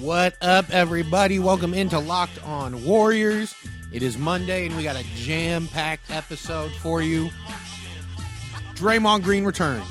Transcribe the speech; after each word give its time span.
What 0.00 0.36
up, 0.42 0.68
everybody? 0.70 1.38
Welcome 1.38 1.72
into 1.72 1.98
Locked 1.98 2.44
On 2.44 2.84
Warriors. 2.84 3.54
It 3.94 4.02
is 4.02 4.18
Monday, 4.18 4.66
and 4.66 4.76
we 4.76 4.82
got 4.82 4.94
a 4.94 5.04
jam 5.14 5.68
packed 5.68 6.10
episode 6.10 6.70
for 6.82 7.00
you. 7.00 7.30
Draymond 8.74 9.22
Green 9.22 9.44
returns 9.44 9.86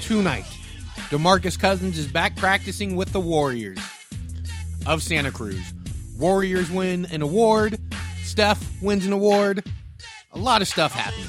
tonight. 0.00 0.44
DeMarcus 1.10 1.58
Cousins 1.58 1.98
is 1.98 2.06
back 2.06 2.36
practicing 2.36 2.94
with 2.94 3.12
the 3.12 3.18
Warriors 3.18 3.80
of 4.86 5.02
Santa 5.02 5.32
Cruz. 5.32 5.74
Warriors 6.16 6.70
win 6.70 7.06
an 7.06 7.20
award. 7.20 7.80
Steph 8.22 8.80
wins 8.80 9.06
an 9.06 9.12
award. 9.12 9.64
A 10.34 10.38
lot 10.38 10.62
of 10.62 10.68
stuff 10.68 10.92
happening. 10.92 11.26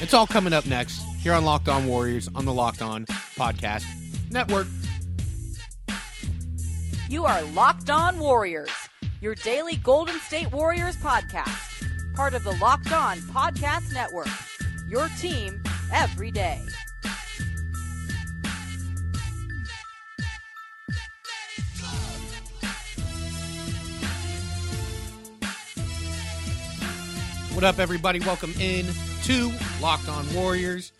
It's 0.00 0.14
all 0.14 0.26
coming 0.26 0.52
up 0.52 0.66
next 0.66 0.98
here 1.20 1.32
on 1.32 1.44
Locked 1.44 1.68
On 1.68 1.86
Warriors 1.86 2.28
on 2.34 2.44
the 2.44 2.52
Locked 2.52 2.82
On 2.82 3.06
Podcast 3.36 3.84
Network. 4.32 4.66
You 7.08 7.24
are 7.24 7.40
Locked 7.52 7.88
On 7.88 8.18
Warriors, 8.18 8.68
your 9.20 9.36
daily 9.36 9.76
Golden 9.76 10.18
State 10.18 10.50
Warriors 10.50 10.96
podcast, 10.96 11.86
part 12.16 12.34
of 12.34 12.42
the 12.42 12.50
Locked 12.56 12.92
On 12.92 13.18
Podcast 13.18 13.92
Network. 13.92 14.26
Your 14.88 15.08
team 15.20 15.62
every 15.92 16.32
day. 16.32 16.60
What 27.52 27.62
up, 27.62 27.78
everybody? 27.78 28.18
Welcome 28.18 28.52
in 28.58 28.84
to 29.22 29.52
Locked 29.80 30.08
On 30.08 30.34
Warriors. 30.34 30.90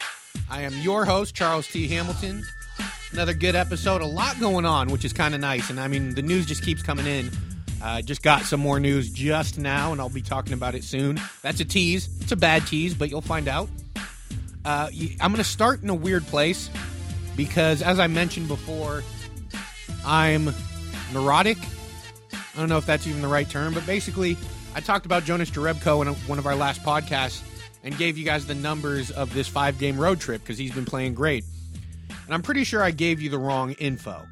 I 0.49 0.63
am 0.63 0.73
your 0.79 1.05
host, 1.05 1.35
Charles 1.35 1.67
T. 1.67 1.89
Hamilton. 1.89 2.45
Another 3.17 3.33
good 3.33 3.57
episode. 3.57 4.03
A 4.03 4.07
lot 4.07 4.39
going 4.41 4.67
on, 4.67 4.89
which 4.89 5.03
is 5.03 5.15
kind 5.15 5.35
of 5.35 5.41
nice. 5.41 5.71
And 5.71 5.81
I 5.81 5.89
mean, 5.89 6.15
the 6.15 6.21
news 6.21 6.45
just 6.45 6.63
keeps 6.63 6.83
coming 6.83 7.07
in. 7.07 7.31
Uh, 7.83 8.03
just 8.03 8.23
got 8.23 8.43
some 8.43 8.61
more 8.61 8.79
news 8.79 9.11
just 9.11 9.59
now, 9.59 9.91
and 9.93 10.03
I'll 10.03 10.11
be 10.11 10.21
talking 10.21 10.53
about 10.53 10.75
it 10.75 10.85
soon. 10.85 11.19
That's 11.41 11.59
a 11.61 11.65
tease. 11.65 12.11
It's 12.21 12.33
a 12.33 12.37
bad 12.37 12.67
tease, 12.67 12.93
but 12.93 13.09
you'll 13.09 13.23
find 13.23 13.49
out. 13.49 13.71
Uh, 14.67 14.91
I'm 15.19 15.33
going 15.33 15.37
to 15.37 15.45
start 15.45 15.83
in 15.83 15.89
a 15.89 15.95
weird 15.95 16.27
place 16.27 16.69
because, 17.37 17.81
as 17.81 17.99
I 17.99 18.07
mentioned 18.07 18.49
before, 18.49 19.03
I'm 20.05 20.53
neurotic. 21.15 21.57
I 22.35 22.59
don't 22.59 22.69
know 22.69 22.77
if 22.77 22.85
that's 22.85 23.07
even 23.07 23.23
the 23.23 23.29
right 23.29 23.49
term, 23.49 23.73
but 23.73 23.87
basically, 23.87 24.37
I 24.75 24.81
talked 24.81 25.07
about 25.07 25.25
Jonas 25.25 25.51
Jerebko 25.51 26.03
in 26.03 26.09
a, 26.09 26.13
one 26.13 26.39
of 26.39 26.47
our 26.47 26.55
last 26.55 26.83
podcasts 26.83 27.41
and 27.83 27.97
gave 27.97 28.19
you 28.19 28.27
guys 28.27 28.45
the 28.45 28.55
numbers 28.55 29.11
of 29.11 29.33
this 29.33 29.49
five 29.49 29.79
game 29.79 29.97
road 29.97 30.21
trip 30.21 30.43
because 30.43 30.59
he's 30.59 30.73
been 30.73 30.85
playing 30.85 31.15
great. 31.15 31.47
And 32.27 32.35
I'm 32.35 32.43
pretty 32.43 32.65
sure 32.65 32.83
I 32.83 32.91
gave 32.91 33.23
you 33.23 33.31
the 33.31 33.39
wrong 33.39 33.73
info. 33.73 34.27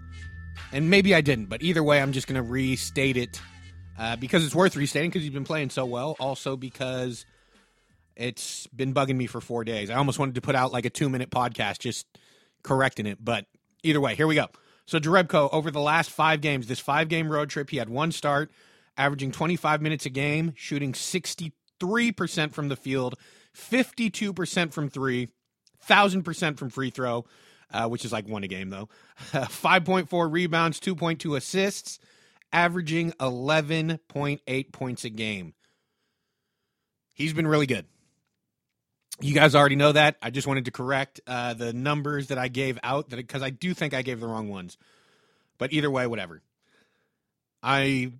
And 0.72 0.90
maybe 0.90 1.14
I 1.14 1.20
didn't, 1.20 1.46
but 1.46 1.62
either 1.62 1.82
way, 1.82 2.02
I'm 2.02 2.12
just 2.12 2.26
going 2.26 2.42
to 2.42 2.42
restate 2.42 3.16
it 3.16 3.40
uh, 3.98 4.16
because 4.16 4.44
it's 4.44 4.54
worth 4.54 4.76
restating 4.76 5.10
because 5.10 5.22
he's 5.22 5.32
been 5.32 5.44
playing 5.44 5.70
so 5.70 5.84
well. 5.84 6.16
Also, 6.18 6.56
because 6.56 7.24
it's 8.16 8.66
been 8.68 8.92
bugging 8.92 9.16
me 9.16 9.26
for 9.26 9.40
four 9.40 9.64
days. 9.64 9.90
I 9.90 9.94
almost 9.94 10.18
wanted 10.18 10.34
to 10.36 10.40
put 10.40 10.54
out 10.54 10.72
like 10.72 10.84
a 10.84 10.90
two 10.90 11.08
minute 11.08 11.30
podcast 11.30 11.78
just 11.78 12.06
correcting 12.62 13.06
it, 13.06 13.18
but 13.24 13.46
either 13.82 14.00
way, 14.00 14.14
here 14.14 14.26
we 14.26 14.34
go. 14.34 14.48
So, 14.86 14.98
Jerebko, 14.98 15.48
over 15.52 15.70
the 15.70 15.80
last 15.80 16.10
five 16.10 16.40
games, 16.40 16.66
this 16.66 16.80
five 16.80 17.08
game 17.08 17.30
road 17.30 17.48
trip, 17.48 17.70
he 17.70 17.78
had 17.78 17.88
one 17.88 18.12
start, 18.12 18.50
averaging 18.96 19.32
25 19.32 19.80
minutes 19.80 20.04
a 20.06 20.10
game, 20.10 20.52
shooting 20.56 20.92
63% 20.92 22.52
from 22.52 22.68
the 22.68 22.76
field, 22.76 23.14
52% 23.56 24.72
from 24.72 24.90
three, 24.90 25.28
1,000% 25.86 26.58
from 26.58 26.70
free 26.70 26.90
throw, 26.90 27.24
uh, 27.74 27.88
which 27.88 28.04
is 28.04 28.12
like 28.12 28.26
one 28.28 28.44
a 28.44 28.48
game 28.48 28.70
though. 28.70 28.88
5.4 29.32 30.32
rebounds, 30.32 30.80
2.2 30.80 31.36
assists, 31.36 31.98
averaging 32.52 33.10
11.8 33.12 34.72
points 34.72 35.04
a 35.04 35.10
game. 35.10 35.54
He's 37.14 37.32
been 37.32 37.46
really 37.46 37.66
good. 37.66 37.86
You 39.20 39.34
guys 39.34 39.54
already 39.54 39.76
know 39.76 39.92
that. 39.92 40.16
I 40.22 40.30
just 40.30 40.46
wanted 40.46 40.64
to 40.64 40.70
correct 40.70 41.20
uh, 41.26 41.54
the 41.54 41.72
numbers 41.72 42.28
that 42.28 42.38
I 42.38 42.48
gave 42.48 42.78
out 42.82 43.10
that 43.10 43.16
because 43.16 43.42
I 43.42 43.50
do 43.50 43.74
think 43.74 43.92
I 43.92 44.02
gave 44.02 44.20
the 44.20 44.26
wrong 44.26 44.48
ones. 44.48 44.78
But 45.58 45.72
either 45.72 45.90
way, 45.90 46.06
whatever. 46.06 46.42
I 47.62 48.12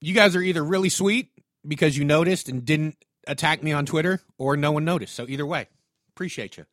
you 0.00 0.14
guys 0.14 0.36
are 0.36 0.40
either 0.40 0.64
really 0.64 0.88
sweet 0.88 1.30
because 1.66 1.98
you 1.98 2.04
noticed 2.04 2.48
and 2.48 2.64
didn't 2.64 2.96
attack 3.26 3.62
me 3.62 3.72
on 3.72 3.86
Twitter, 3.86 4.20
or 4.38 4.56
no 4.56 4.70
one 4.72 4.84
noticed. 4.84 5.14
So 5.14 5.26
either 5.28 5.44
way, 5.44 5.66
appreciate 6.14 6.56
you. 6.56 6.64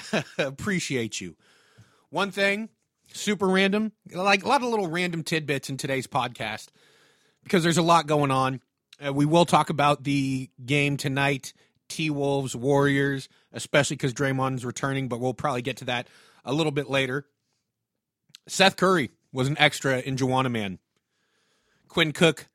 appreciate 0.38 1.20
you. 1.20 1.36
One 2.10 2.30
thing, 2.30 2.68
super 3.12 3.46
random, 3.48 3.92
like 4.12 4.44
a 4.44 4.48
lot 4.48 4.62
of 4.62 4.68
little 4.68 4.88
random 4.88 5.22
tidbits 5.22 5.70
in 5.70 5.76
today's 5.76 6.06
podcast 6.06 6.68
because 7.42 7.62
there's 7.62 7.78
a 7.78 7.82
lot 7.82 8.06
going 8.06 8.30
on. 8.30 8.60
Uh, 9.04 9.12
we 9.12 9.26
will 9.26 9.44
talk 9.44 9.70
about 9.70 10.04
the 10.04 10.50
game 10.64 10.96
tonight, 10.96 11.52
T 11.88 12.10
Wolves 12.10 12.54
Warriors, 12.54 13.28
especially 13.52 13.96
because 13.96 14.14
Draymond's 14.14 14.64
returning, 14.64 15.08
but 15.08 15.20
we'll 15.20 15.34
probably 15.34 15.62
get 15.62 15.78
to 15.78 15.84
that 15.86 16.06
a 16.44 16.52
little 16.52 16.72
bit 16.72 16.88
later. 16.88 17.26
Seth 18.46 18.76
Curry 18.76 19.10
was 19.32 19.48
an 19.48 19.56
extra 19.58 20.00
in 20.00 20.16
Juwanna 20.16 20.50
Mann. 20.50 20.78
Quinn 21.88 22.12
Cook 22.12 22.48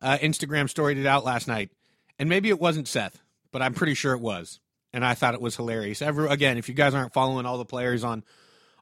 uh, 0.00 0.18
Instagram 0.18 0.68
storied 0.68 0.98
it 0.98 1.06
out 1.06 1.24
last 1.24 1.48
night, 1.48 1.70
and 2.18 2.28
maybe 2.28 2.48
it 2.48 2.60
wasn't 2.60 2.88
Seth, 2.88 3.22
but 3.52 3.62
I'm 3.62 3.74
pretty 3.74 3.94
sure 3.94 4.12
it 4.14 4.20
was, 4.20 4.60
and 4.94 5.04
I 5.04 5.14
thought 5.14 5.34
it 5.34 5.40
was 5.40 5.56
hilarious. 5.56 6.00
Every, 6.00 6.28
again, 6.28 6.56
if 6.56 6.68
you 6.68 6.74
guys 6.74 6.94
aren't 6.94 7.12
following 7.12 7.44
all 7.44 7.58
the 7.58 7.64
players 7.66 8.04
on 8.04 8.24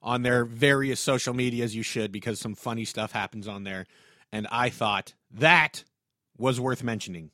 on 0.02 0.22
their 0.22 0.44
various 0.44 1.00
social 1.00 1.32
medias, 1.32 1.74
you 1.74 1.82
should 1.82 2.12
because 2.12 2.38
some 2.38 2.54
funny 2.54 2.84
stuff 2.84 3.12
happens 3.12 3.48
on 3.48 3.64
there, 3.64 3.86
and 4.30 4.46
I 4.52 4.68
thought 4.68 5.14
that 5.32 5.84
was 6.36 6.60
worth 6.60 6.82
mentioning. 6.84 7.30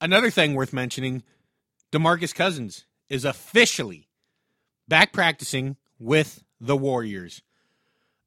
Another 0.00 0.30
thing 0.30 0.54
worth 0.54 0.72
mentioning 0.72 1.24
DeMarcus 1.92 2.34
Cousins 2.34 2.86
is 3.08 3.24
officially 3.24 4.06
back 4.86 5.12
practicing 5.12 5.76
with 5.98 6.44
the 6.60 6.76
Warriors 6.76 7.42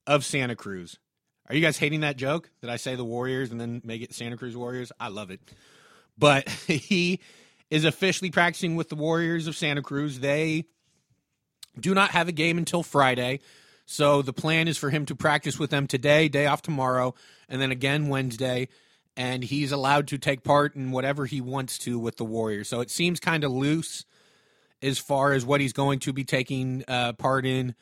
of 0.05 0.25
Santa 0.25 0.55
Cruz. 0.55 0.99
Are 1.47 1.55
you 1.55 1.61
guys 1.61 1.77
hating 1.77 2.01
that 2.01 2.17
joke? 2.17 2.49
Did 2.61 2.69
I 2.69 2.75
say 2.75 2.95
the 2.95 3.05
Warriors 3.05 3.51
and 3.51 3.61
then 3.61 3.81
make 3.85 4.01
it 4.01 4.13
Santa 4.13 4.37
Cruz 4.37 4.57
Warriors? 4.57 4.91
I 4.99 5.07
love 5.07 5.31
it. 5.31 5.39
But 6.17 6.49
he 6.67 7.19
is 7.73 7.85
officially 7.85 8.29
practicing 8.29 8.75
with 8.75 8.89
the 8.89 8.95
Warriors 8.95 9.47
of 9.47 9.55
Santa 9.55 9.81
Cruz. 9.81 10.19
They 10.19 10.65
do 11.79 11.95
not 11.95 12.11
have 12.11 12.27
a 12.27 12.31
game 12.31 12.59
until 12.59 12.83
Friday. 12.83 13.39
So 13.87 14.21
the 14.21 14.31
plan 14.31 14.67
is 14.67 14.77
for 14.77 14.91
him 14.91 15.07
to 15.07 15.15
practice 15.15 15.57
with 15.57 15.71
them 15.71 15.87
today, 15.87 16.29
day 16.29 16.45
off 16.45 16.61
tomorrow, 16.61 17.15
and 17.49 17.59
then 17.59 17.71
again 17.71 18.09
Wednesday. 18.09 18.67
And 19.17 19.43
he's 19.43 19.71
allowed 19.71 20.07
to 20.09 20.19
take 20.19 20.43
part 20.43 20.75
in 20.75 20.91
whatever 20.91 21.25
he 21.25 21.41
wants 21.41 21.79
to 21.79 21.97
with 21.97 22.17
the 22.17 22.23
Warriors. 22.23 22.69
So 22.69 22.79
it 22.79 22.91
seems 22.91 23.19
kind 23.19 23.43
of 23.43 23.51
loose 23.51 24.05
as 24.83 24.99
far 24.99 25.33
as 25.33 25.43
what 25.43 25.59
he's 25.59 25.73
going 25.73 25.97
to 26.01 26.13
be 26.13 26.23
taking 26.23 26.83
uh, 26.87 27.13
part 27.13 27.43
in, 27.43 27.73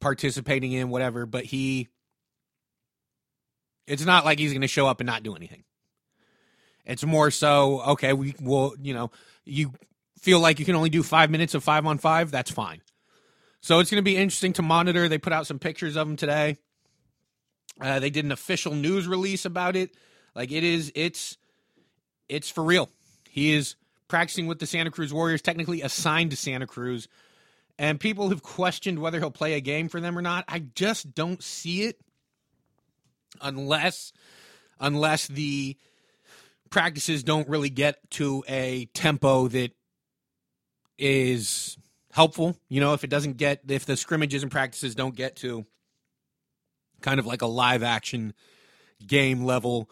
participating 0.00 0.72
in, 0.72 0.88
whatever. 0.88 1.26
But 1.26 1.44
he, 1.44 1.88
it's 3.86 4.06
not 4.06 4.24
like 4.24 4.38
he's 4.38 4.52
going 4.52 4.62
to 4.62 4.68
show 4.68 4.86
up 4.86 5.00
and 5.00 5.06
not 5.06 5.22
do 5.22 5.36
anything. 5.36 5.64
It's 6.86 7.04
more 7.04 7.30
so, 7.30 7.80
okay, 7.82 8.12
we 8.12 8.34
will, 8.40 8.74
you 8.80 8.94
know, 8.94 9.10
you 9.44 9.72
feel 10.20 10.40
like 10.40 10.58
you 10.58 10.64
can 10.64 10.74
only 10.74 10.90
do 10.90 11.02
five 11.02 11.30
minutes 11.30 11.54
of 11.54 11.64
five 11.64 11.86
on 11.86 11.98
five, 11.98 12.30
that's 12.30 12.50
fine. 12.50 12.82
So 13.60 13.78
it's 13.78 13.90
going 13.90 14.02
to 14.02 14.02
be 14.02 14.16
interesting 14.16 14.52
to 14.54 14.62
monitor. 14.62 15.08
They 15.08 15.18
put 15.18 15.32
out 15.32 15.46
some 15.46 15.58
pictures 15.58 15.96
of 15.96 16.08
him 16.08 16.16
today. 16.16 16.58
Uh, 17.80 17.98
they 17.98 18.10
did 18.10 18.24
an 18.24 18.32
official 18.32 18.74
news 18.74 19.08
release 19.08 19.44
about 19.44 19.76
it. 19.76 19.96
Like 20.34 20.52
it 20.52 20.64
is, 20.64 20.92
it's, 20.94 21.38
it's 22.28 22.50
for 22.50 22.62
real. 22.62 22.90
He 23.28 23.54
is 23.54 23.76
practicing 24.06 24.46
with 24.46 24.58
the 24.58 24.66
Santa 24.66 24.90
Cruz 24.90 25.12
Warriors, 25.12 25.40
technically 25.42 25.80
assigned 25.80 26.30
to 26.30 26.36
Santa 26.36 26.66
Cruz. 26.66 27.08
And 27.78 27.98
people 27.98 28.28
have 28.28 28.42
questioned 28.42 28.98
whether 28.98 29.18
he'll 29.18 29.30
play 29.30 29.54
a 29.54 29.60
game 29.60 29.88
for 29.88 30.00
them 30.00 30.16
or 30.16 30.22
not. 30.22 30.44
I 30.46 30.60
just 30.60 31.14
don't 31.14 31.42
see 31.42 31.84
it 31.84 31.98
unless, 33.40 34.12
unless 34.78 35.26
the 35.26 35.76
practices 36.74 37.22
don't 37.22 37.48
really 37.48 37.70
get 37.70 37.98
to 38.10 38.44
a 38.48 38.86
tempo 38.86 39.48
that 39.48 39.70
is 40.98 41.78
helpful. 42.12 42.56
You 42.68 42.80
know, 42.80 42.92
if 42.94 43.04
it 43.04 43.10
doesn't 43.10 43.36
get, 43.36 43.60
if 43.68 43.86
the 43.86 43.96
scrimmages 43.96 44.42
and 44.42 44.50
practices 44.50 44.94
don't 44.94 45.14
get 45.14 45.36
to 45.36 45.64
kind 47.00 47.20
of 47.20 47.26
like 47.26 47.42
a 47.42 47.46
live 47.46 47.84
action 47.84 48.34
game 49.06 49.44
level 49.44 49.88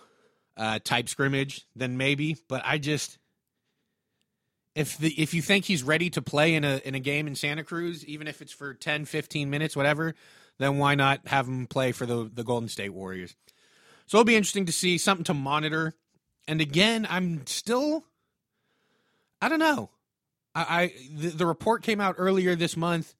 uh, 0.57 0.81
type 0.83 1.09
scrimmage, 1.09 1.65
then 1.77 1.97
maybe. 1.97 2.37
But 2.49 2.63
I 2.65 2.79
just 2.79 3.17
if 4.75 4.99
the 4.99 5.11
if 5.21 5.35
you 5.35 5.41
think 5.41 5.67
he's 5.67 5.85
ready 5.85 6.11
to 6.11 6.21
play 6.21 6.55
in 6.55 6.65
a 6.65 6.81
in 6.85 6.97
a 6.97 7.01
game 7.01 7.29
in 7.29 7.37
Santa 7.37 7.63
Cruz, 7.63 8.05
even 8.07 8.27
if 8.27 8.43
it's 8.43 8.53
for 8.53 8.75
10, 8.75 9.05
15 9.05 9.49
minutes, 9.49 9.77
whatever, 9.77 10.15
then 10.59 10.79
why 10.79 10.97
not 10.97 11.29
have 11.29 11.47
him 11.47 11.69
play 11.69 11.93
for 11.93 12.07
the 12.07 12.29
the 12.33 12.43
Golden 12.43 12.69
State 12.69 12.93
Warriors? 12.93 13.37
So 14.07 14.19
it'll 14.19 14.25
be 14.25 14.37
interesting 14.37 14.67
to 14.67 14.73
see 14.73 14.99
something 14.99 15.25
to 15.25 15.35
monitor. 15.35 15.95
And 16.49 16.61
again, 16.61 17.07
I'm 17.09 17.47
still 17.47 18.05
I 19.41 19.49
don't 19.49 19.59
know. 19.59 19.91
I, 20.55 20.61
I 20.69 20.93
the, 21.15 21.29
the 21.31 21.47
report 21.47 21.83
came 21.83 22.01
out 22.01 22.15
earlier 22.19 22.55
this 22.55 22.77
month 22.77 23.15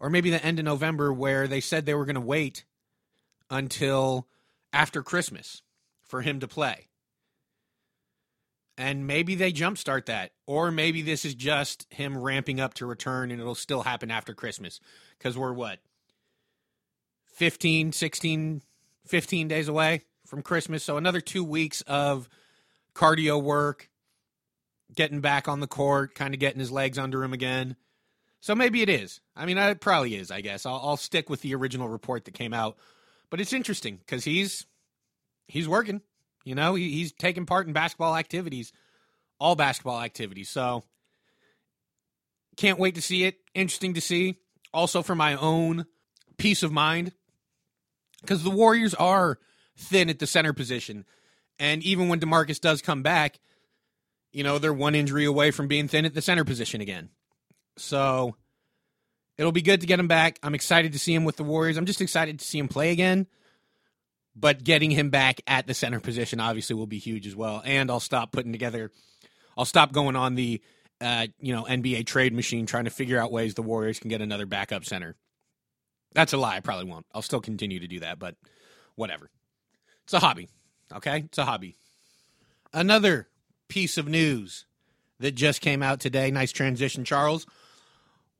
or 0.00 0.08
maybe 0.08 0.30
the 0.30 0.44
end 0.44 0.58
of 0.58 0.64
November 0.64 1.12
where 1.12 1.48
they 1.48 1.60
said 1.60 1.84
they 1.84 1.94
were 1.94 2.04
going 2.04 2.14
to 2.14 2.20
wait 2.20 2.64
until 3.50 4.28
after 4.72 5.02
Christmas 5.02 5.62
for 6.04 6.22
him 6.22 6.40
to 6.40 6.48
play. 6.48 6.86
And 8.76 9.08
maybe 9.08 9.34
they 9.34 9.52
jumpstart 9.52 10.06
that. 10.06 10.30
Or 10.46 10.70
maybe 10.70 11.02
this 11.02 11.24
is 11.24 11.34
just 11.34 11.86
him 11.90 12.16
ramping 12.16 12.60
up 12.60 12.74
to 12.74 12.86
return 12.86 13.32
and 13.32 13.40
it'll 13.40 13.56
still 13.56 13.82
happen 13.82 14.10
after 14.10 14.34
Christmas. 14.34 14.78
Because 15.18 15.36
we're 15.36 15.52
what? 15.52 15.80
15, 17.34 17.90
16, 17.90 18.62
15 19.04 19.48
days 19.48 19.66
away 19.66 20.02
from 20.24 20.42
Christmas. 20.42 20.84
So 20.84 20.96
another 20.96 21.20
two 21.20 21.42
weeks 21.42 21.80
of 21.82 22.28
cardio 22.98 23.40
work, 23.40 23.88
getting 24.94 25.20
back 25.20 25.46
on 25.46 25.60
the 25.60 25.66
court, 25.68 26.14
kind 26.14 26.34
of 26.34 26.40
getting 26.40 26.58
his 26.58 26.72
legs 26.72 26.98
under 26.98 27.22
him 27.22 27.32
again. 27.32 27.76
So 28.40 28.54
maybe 28.54 28.82
it 28.82 28.88
is. 28.88 29.20
I 29.36 29.46
mean, 29.46 29.56
it 29.56 29.80
probably 29.80 30.16
is, 30.16 30.30
I 30.30 30.40
guess. 30.40 30.66
I'll, 30.66 30.80
I'll 30.82 30.96
stick 30.96 31.30
with 31.30 31.40
the 31.42 31.54
original 31.54 31.88
report 31.88 32.24
that 32.24 32.34
came 32.34 32.52
out. 32.52 32.76
But 33.30 33.40
it's 33.40 33.52
interesting 33.52 33.96
because 33.96 34.24
he's 34.24 34.66
he's 35.46 35.68
working. 35.68 36.00
You 36.44 36.54
know, 36.54 36.74
he, 36.74 36.90
he's 36.90 37.12
taking 37.12 37.46
part 37.46 37.66
in 37.66 37.72
basketball 37.72 38.16
activities, 38.16 38.72
all 39.38 39.54
basketball 39.54 40.00
activities. 40.00 40.48
So 40.48 40.84
can't 42.56 42.78
wait 42.78 42.94
to 42.94 43.02
see 43.02 43.24
it. 43.24 43.36
Interesting 43.54 43.94
to 43.94 44.00
see. 44.00 44.38
Also 44.72 45.02
for 45.02 45.14
my 45.14 45.34
own 45.34 45.86
peace 46.36 46.62
of 46.62 46.72
mind, 46.72 47.12
because 48.20 48.42
the 48.42 48.50
Warriors 48.50 48.94
are 48.94 49.38
thin 49.76 50.08
at 50.08 50.18
the 50.18 50.26
center 50.26 50.52
position. 50.52 51.04
And 51.58 51.82
even 51.82 52.08
when 52.08 52.20
DeMarcus 52.20 52.60
does 52.60 52.82
come 52.82 53.02
back, 53.02 53.38
you 54.32 54.44
know, 54.44 54.58
they're 54.58 54.72
one 54.72 54.94
injury 54.94 55.24
away 55.24 55.50
from 55.50 55.68
being 55.68 55.88
thin 55.88 56.04
at 56.04 56.14
the 56.14 56.22
center 56.22 56.44
position 56.44 56.80
again. 56.80 57.08
So 57.76 58.36
it'll 59.36 59.52
be 59.52 59.62
good 59.62 59.80
to 59.80 59.86
get 59.86 60.00
him 60.00 60.08
back. 60.08 60.38
I'm 60.42 60.54
excited 60.54 60.92
to 60.92 60.98
see 60.98 61.14
him 61.14 61.24
with 61.24 61.36
the 61.36 61.44
Warriors. 61.44 61.76
I'm 61.76 61.86
just 61.86 62.00
excited 62.00 62.38
to 62.38 62.44
see 62.44 62.58
him 62.58 62.68
play 62.68 62.90
again. 62.90 63.26
But 64.36 64.62
getting 64.62 64.90
him 64.90 65.10
back 65.10 65.40
at 65.46 65.66
the 65.66 65.74
center 65.74 65.98
position 65.98 66.38
obviously 66.38 66.76
will 66.76 66.86
be 66.86 66.98
huge 66.98 67.26
as 67.26 67.34
well. 67.34 67.60
And 67.64 67.90
I'll 67.90 67.98
stop 67.98 68.30
putting 68.30 68.52
together, 68.52 68.92
I'll 69.56 69.64
stop 69.64 69.92
going 69.92 70.14
on 70.14 70.36
the, 70.36 70.62
uh, 71.00 71.26
you 71.40 71.52
know, 71.52 71.64
NBA 71.64 72.06
trade 72.06 72.32
machine 72.32 72.66
trying 72.66 72.84
to 72.84 72.90
figure 72.90 73.18
out 73.18 73.32
ways 73.32 73.54
the 73.54 73.62
Warriors 73.62 73.98
can 73.98 74.10
get 74.10 74.20
another 74.20 74.46
backup 74.46 74.84
center. 74.84 75.16
That's 76.14 76.32
a 76.32 76.36
lie. 76.36 76.56
I 76.56 76.60
probably 76.60 76.84
won't. 76.84 77.06
I'll 77.12 77.22
still 77.22 77.40
continue 77.40 77.80
to 77.80 77.88
do 77.88 78.00
that, 78.00 78.18
but 78.18 78.36
whatever. 78.94 79.28
It's 80.04 80.14
a 80.14 80.20
hobby. 80.20 80.48
Okay? 80.94 81.24
It's 81.26 81.38
a 81.38 81.44
hobby. 81.44 81.76
Another 82.72 83.28
piece 83.68 83.98
of 83.98 84.08
news 84.08 84.66
that 85.20 85.34
just 85.34 85.60
came 85.60 85.82
out 85.82 86.00
today. 86.00 86.30
Nice 86.30 86.52
transition, 86.52 87.04
Charles. 87.04 87.46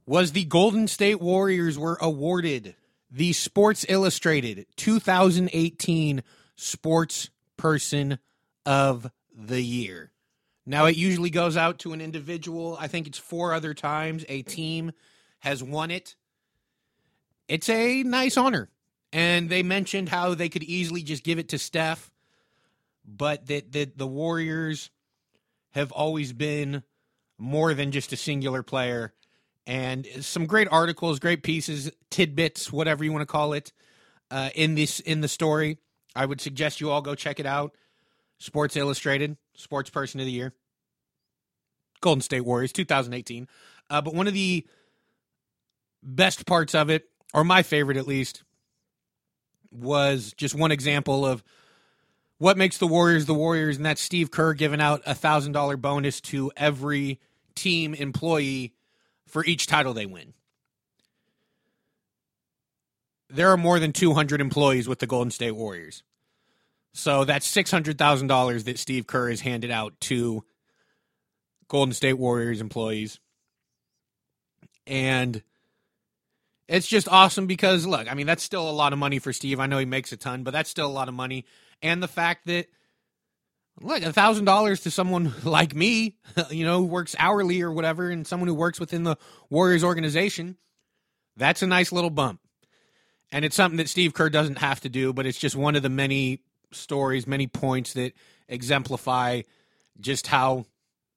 Was 0.06 0.32
the 0.32 0.44
Golden 0.44 0.88
State 0.88 1.20
Warriors 1.20 1.78
were 1.78 1.98
awarded 2.00 2.74
the 3.10 3.32
Sports 3.32 3.84
Illustrated 3.88 4.66
2018 4.76 6.22
Sports 6.56 7.30
Person 7.56 8.18
of 8.66 9.10
the 9.34 9.62
Year. 9.62 10.12
Now, 10.66 10.84
it 10.86 10.96
usually 10.96 11.30
goes 11.30 11.56
out 11.56 11.78
to 11.80 11.94
an 11.94 12.00
individual. 12.00 12.76
I 12.78 12.88
think 12.88 13.06
it's 13.06 13.18
four 13.18 13.54
other 13.54 13.72
times 13.72 14.24
a 14.28 14.42
team 14.42 14.92
has 15.40 15.62
won 15.62 15.90
it. 15.90 16.16
It's 17.48 17.70
a 17.70 18.02
nice 18.02 18.36
honor. 18.36 18.68
And 19.10 19.48
they 19.48 19.62
mentioned 19.62 20.10
how 20.10 20.34
they 20.34 20.50
could 20.50 20.62
easily 20.62 21.02
just 21.02 21.24
give 21.24 21.38
it 21.38 21.48
to 21.50 21.58
Steph, 21.58 22.10
but 23.16 23.46
that, 23.46 23.72
that 23.72 23.96
the 23.96 24.06
Warriors 24.06 24.90
have 25.70 25.92
always 25.92 26.32
been 26.32 26.82
more 27.38 27.72
than 27.72 27.90
just 27.92 28.12
a 28.12 28.16
singular 28.16 28.62
player 28.62 29.14
and 29.66 30.06
some 30.20 30.46
great 30.46 30.68
articles, 30.70 31.18
great 31.18 31.42
pieces, 31.42 31.90
tidbits, 32.10 32.72
whatever 32.72 33.04
you 33.04 33.12
want 33.12 33.22
to 33.22 33.26
call 33.26 33.52
it, 33.52 33.72
uh, 34.30 34.50
in 34.54 34.74
this 34.74 34.98
in 35.00 35.20
the 35.20 35.28
story. 35.28 35.78
I 36.16 36.26
would 36.26 36.40
suggest 36.40 36.80
you 36.80 36.90
all 36.90 37.02
go 37.02 37.14
check 37.14 37.38
it 37.38 37.46
out. 37.46 37.76
Sports 38.38 38.76
Illustrated, 38.76 39.36
Sports 39.54 39.90
Person 39.90 40.20
of 40.20 40.26
the 40.26 40.32
Year, 40.32 40.54
Golden 42.00 42.22
State 42.22 42.40
Warriors, 42.42 42.72
2018. 42.72 43.46
Uh, 43.90 44.00
but 44.00 44.14
one 44.14 44.26
of 44.26 44.34
the 44.34 44.66
best 46.02 46.46
parts 46.46 46.74
of 46.74 46.88
it, 46.88 47.04
or 47.34 47.44
my 47.44 47.62
favorite 47.62 47.96
at 47.96 48.06
least, 48.06 48.44
was 49.70 50.32
just 50.36 50.54
one 50.54 50.72
example 50.72 51.26
of 51.26 51.42
what 52.38 52.56
makes 52.56 52.78
the 52.78 52.86
Warriors 52.86 53.26
the 53.26 53.34
Warriors, 53.34 53.76
and 53.76 53.84
that's 53.84 54.00
Steve 54.00 54.30
Kerr 54.30 54.54
giving 54.54 54.80
out 54.80 55.02
a 55.06 55.14
thousand 55.14 55.52
dollar 55.52 55.76
bonus 55.76 56.20
to 56.22 56.50
every 56.56 57.20
team 57.54 57.94
employee 57.94 58.72
for 59.26 59.44
each 59.44 59.66
title 59.66 59.92
they 59.92 60.06
win. 60.06 60.32
There 63.28 63.50
are 63.50 63.58
more 63.58 63.78
than 63.78 63.92
200 63.92 64.40
employees 64.40 64.88
with 64.88 65.00
the 65.00 65.06
Golden 65.06 65.30
State 65.30 65.52
Warriors. 65.52 66.02
So 66.94 67.24
that's 67.24 67.46
$600,000 67.54 68.64
that 68.64 68.78
Steve 68.78 69.06
Kerr 69.06 69.28
has 69.28 69.42
handed 69.42 69.70
out 69.70 70.00
to 70.02 70.44
Golden 71.68 71.92
State 71.92 72.14
Warriors 72.14 72.60
employees. 72.60 73.20
And 74.86 75.42
it's 76.66 76.88
just 76.88 77.08
awesome 77.08 77.46
because, 77.46 77.86
look, 77.86 78.10
I 78.10 78.14
mean, 78.14 78.26
that's 78.26 78.42
still 78.42 78.68
a 78.68 78.72
lot 78.72 78.94
of 78.94 78.98
money 78.98 79.18
for 79.18 79.34
Steve. 79.34 79.60
I 79.60 79.66
know 79.66 79.78
he 79.78 79.84
makes 79.84 80.10
a 80.12 80.16
ton, 80.16 80.42
but 80.42 80.52
that's 80.52 80.70
still 80.70 80.86
a 80.86 80.88
lot 80.88 81.08
of 81.08 81.14
money. 81.14 81.44
And 81.82 82.02
the 82.02 82.08
fact 82.08 82.46
that 82.46 82.66
like 83.80 84.02
a 84.02 84.12
thousand 84.12 84.44
dollars 84.44 84.80
to 84.80 84.90
someone 84.90 85.32
like 85.44 85.74
me, 85.74 86.16
you 86.50 86.64
know, 86.64 86.78
who 86.78 86.86
works 86.86 87.14
hourly 87.18 87.62
or 87.62 87.70
whatever, 87.70 88.10
and 88.10 88.26
someone 88.26 88.48
who 88.48 88.54
works 88.54 88.80
within 88.80 89.04
the 89.04 89.16
Warriors 89.50 89.84
organization, 89.84 90.56
that's 91.36 91.62
a 91.62 91.66
nice 91.66 91.92
little 91.92 92.10
bump. 92.10 92.40
And 93.30 93.44
it's 93.44 93.56
something 93.56 93.76
that 93.76 93.88
Steve 93.88 94.14
Kerr 94.14 94.30
doesn't 94.30 94.58
have 94.58 94.80
to 94.80 94.88
do, 94.88 95.12
but 95.12 95.26
it's 95.26 95.38
just 95.38 95.54
one 95.54 95.76
of 95.76 95.82
the 95.82 95.90
many 95.90 96.40
stories, 96.72 97.26
many 97.26 97.46
points 97.46 97.92
that 97.92 98.12
exemplify 98.48 99.42
just 100.00 100.26
how 100.26 100.64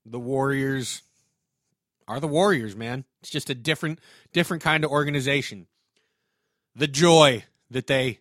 the 0.06 0.20
Warriors 0.20 1.02
are 2.08 2.20
the 2.20 2.28
Warriors, 2.28 2.76
man. 2.76 3.06
It's 3.22 3.30
just 3.30 3.50
a 3.50 3.56
different 3.56 4.00
different 4.34 4.64
kind 4.64 4.84
of 4.84 4.92
organization. 4.92 5.68
The 6.76 6.88
joy 6.88 7.46
that 7.70 7.88
they 7.88 8.20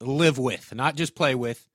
live 0.00 0.38
with, 0.38 0.74
not 0.74 0.96
just 0.96 1.14
play 1.14 1.34
with, 1.34 1.66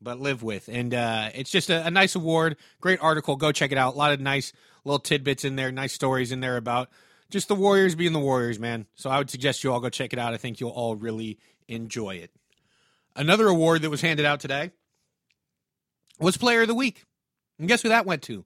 but 0.00 0.20
live 0.20 0.42
with. 0.42 0.68
And 0.68 0.94
uh, 0.94 1.30
it's 1.34 1.50
just 1.50 1.70
a, 1.70 1.86
a, 1.86 1.90
nice 1.90 2.14
award. 2.14 2.56
Great 2.80 3.00
article. 3.02 3.36
Go 3.36 3.52
check 3.52 3.72
it 3.72 3.78
out. 3.78 3.94
A 3.94 3.98
lot 3.98 4.12
of 4.12 4.20
nice 4.20 4.52
little 4.84 4.98
tidbits 4.98 5.44
in 5.44 5.56
there, 5.56 5.70
nice 5.70 5.92
stories 5.92 6.32
in 6.32 6.40
there 6.40 6.56
about 6.56 6.88
just 7.30 7.48
the 7.48 7.54
Warriors 7.54 7.94
being 7.94 8.12
the 8.12 8.18
Warriors, 8.18 8.58
man. 8.58 8.86
So 8.94 9.10
I 9.10 9.18
would 9.18 9.30
suggest 9.30 9.62
you 9.62 9.72
all 9.72 9.80
go 9.80 9.88
check 9.88 10.12
it 10.12 10.18
out. 10.18 10.34
I 10.34 10.36
think 10.36 10.60
you'll 10.60 10.70
all 10.70 10.96
really 10.96 11.38
enjoy 11.68 12.16
it. 12.16 12.30
Another 13.14 13.48
award 13.48 13.82
that 13.82 13.90
was 13.90 14.00
handed 14.00 14.26
out 14.26 14.40
today 14.40 14.70
was 16.18 16.36
Player 16.36 16.62
of 16.62 16.68
the 16.68 16.74
Week. 16.74 17.04
And 17.58 17.68
guess 17.68 17.82
who 17.82 17.90
that 17.90 18.06
went 18.06 18.22
to? 18.22 18.44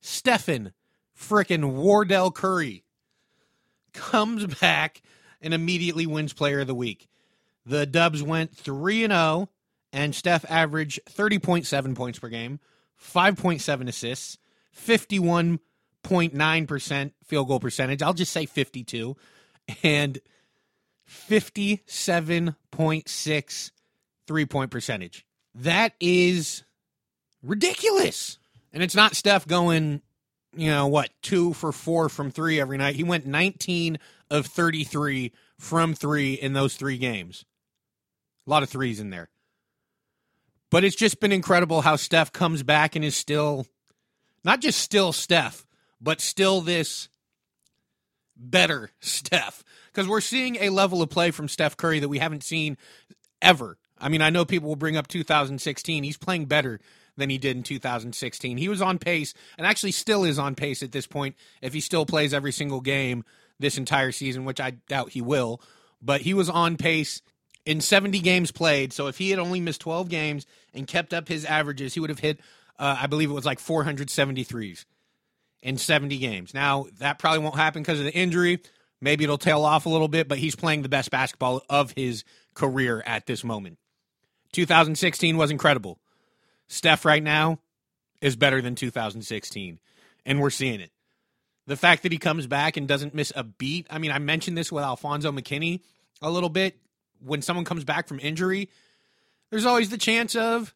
Stephen 0.00 0.72
frickin' 1.18 1.72
Wardell 1.72 2.30
Curry 2.30 2.84
comes 3.92 4.46
back 4.60 5.02
and 5.40 5.52
immediately 5.52 6.06
wins 6.06 6.32
Player 6.32 6.60
of 6.60 6.66
the 6.66 6.74
Week. 6.74 7.08
The 7.66 7.84
Dubs 7.84 8.22
went 8.22 8.56
3 8.56 9.04
and 9.04 9.12
0 9.12 9.50
and 9.92 10.14
Steph 10.14 10.44
averaged 10.48 11.00
30.7 11.10 11.96
points 11.96 12.18
per 12.18 12.28
game, 12.28 12.60
5.7 13.02 13.88
assists, 13.88 14.38
51.9% 14.76 17.12
field 17.24 17.48
goal 17.48 17.60
percentage. 17.60 18.02
I'll 18.02 18.14
just 18.14 18.32
say 18.32 18.46
52 18.46 19.16
and 19.82 20.18
57.6 21.08 23.70
three-point 24.26 24.70
percentage. 24.70 25.26
That 25.54 25.92
is 26.00 26.64
ridiculous. 27.42 28.38
And 28.72 28.82
it's 28.82 28.94
not 28.94 29.16
Steph 29.16 29.46
going, 29.46 30.02
you 30.54 30.70
know, 30.70 30.86
what, 30.88 31.10
2 31.22 31.54
for 31.54 31.72
4 31.72 32.08
from 32.08 32.30
3 32.30 32.60
every 32.60 32.76
night. 32.76 32.96
He 32.96 33.04
went 33.04 33.26
19 33.26 33.98
of 34.30 34.46
33 34.46 35.32
from 35.58 35.94
3 35.94 36.34
in 36.34 36.52
those 36.52 36.76
3 36.76 36.98
games. 36.98 37.44
A 38.46 38.50
lot 38.50 38.62
of 38.62 38.68
threes 38.68 39.00
in 39.00 39.10
there. 39.10 39.28
But 40.70 40.84
it's 40.84 40.96
just 40.96 41.20
been 41.20 41.32
incredible 41.32 41.82
how 41.82 41.96
Steph 41.96 42.32
comes 42.32 42.62
back 42.62 42.96
and 42.96 43.04
is 43.04 43.16
still 43.16 43.66
not 44.44 44.60
just 44.60 44.78
still 44.80 45.12
Steph, 45.12 45.66
but 46.00 46.20
still 46.20 46.60
this 46.60 47.08
better 48.36 48.90
Steph. 49.00 49.64
because 49.92 50.08
we're 50.08 50.20
seeing 50.20 50.56
a 50.56 50.70
level 50.70 51.02
of 51.02 51.10
play 51.10 51.30
from 51.30 51.48
Steph 51.48 51.76
Curry 51.76 52.00
that 52.00 52.08
we 52.08 52.18
haven't 52.18 52.44
seen 52.44 52.76
ever. 53.40 53.78
I 53.98 54.08
mean, 54.08 54.22
I 54.22 54.30
know 54.30 54.44
people 54.44 54.68
will 54.68 54.76
bring 54.76 54.96
up 54.96 55.08
2016. 55.08 56.04
He's 56.04 56.18
playing 56.18 56.46
better 56.46 56.80
than 57.16 57.30
he 57.30 57.38
did 57.38 57.56
in 57.56 57.62
2016. 57.62 58.58
He 58.58 58.68
was 58.68 58.82
on 58.82 58.98
pace 58.98 59.32
and 59.56 59.66
actually 59.66 59.92
still 59.92 60.24
is 60.24 60.38
on 60.38 60.54
pace 60.54 60.82
at 60.82 60.92
this 60.92 61.06
point 61.06 61.34
if 61.62 61.72
he 61.72 61.80
still 61.80 62.04
plays 62.04 62.34
every 62.34 62.52
single 62.52 62.80
game 62.80 63.24
this 63.58 63.78
entire 63.78 64.12
season, 64.12 64.44
which 64.44 64.60
I 64.60 64.72
doubt 64.88 65.12
he 65.12 65.22
will. 65.22 65.62
But 66.02 66.20
he 66.20 66.34
was 66.34 66.50
on 66.50 66.76
pace 66.76 67.22
in 67.66 67.80
70 67.80 68.20
games 68.20 68.52
played. 68.52 68.92
So 68.92 69.08
if 69.08 69.18
he 69.18 69.30
had 69.30 69.38
only 69.38 69.60
missed 69.60 69.82
12 69.82 70.08
games 70.08 70.46
and 70.72 70.86
kept 70.86 71.12
up 71.12 71.28
his 71.28 71.44
averages, 71.44 71.92
he 71.92 72.00
would 72.00 72.10
have 72.10 72.20
hit, 72.20 72.40
uh, 72.78 72.96
I 73.00 73.08
believe 73.08 73.28
it 73.28 73.34
was 73.34 73.44
like 73.44 73.58
473s 73.58 74.86
in 75.62 75.76
70 75.76 76.16
games. 76.18 76.54
Now, 76.54 76.86
that 77.00 77.18
probably 77.18 77.40
won't 77.40 77.56
happen 77.56 77.82
because 77.82 77.98
of 77.98 78.06
the 78.06 78.14
injury. 78.14 78.60
Maybe 79.00 79.24
it'll 79.24 79.36
tail 79.36 79.64
off 79.64 79.84
a 79.84 79.90
little 79.90 80.08
bit, 80.08 80.28
but 80.28 80.38
he's 80.38 80.56
playing 80.56 80.82
the 80.82 80.88
best 80.88 81.10
basketball 81.10 81.62
of 81.68 81.92
his 81.96 82.24
career 82.54 83.02
at 83.04 83.26
this 83.26 83.44
moment. 83.44 83.78
2016 84.52 85.36
was 85.36 85.50
incredible. 85.50 85.98
Steph 86.68 87.04
right 87.04 87.22
now 87.22 87.58
is 88.22 88.36
better 88.36 88.62
than 88.62 88.74
2016, 88.74 89.78
and 90.24 90.40
we're 90.40 90.50
seeing 90.50 90.80
it. 90.80 90.90
The 91.66 91.76
fact 91.76 92.04
that 92.04 92.12
he 92.12 92.18
comes 92.18 92.46
back 92.46 92.76
and 92.76 92.86
doesn't 92.86 93.14
miss 93.14 93.32
a 93.34 93.42
beat. 93.42 93.86
I 93.90 93.98
mean, 93.98 94.12
I 94.12 94.18
mentioned 94.18 94.56
this 94.56 94.70
with 94.70 94.84
Alfonzo 94.84 95.32
McKinnie 95.32 95.80
a 96.22 96.30
little 96.30 96.48
bit. 96.48 96.78
When 97.24 97.42
someone 97.42 97.64
comes 97.64 97.84
back 97.84 98.08
from 98.08 98.20
injury, 98.20 98.68
there's 99.50 99.66
always 99.66 99.90
the 99.90 99.98
chance 99.98 100.34
of 100.34 100.74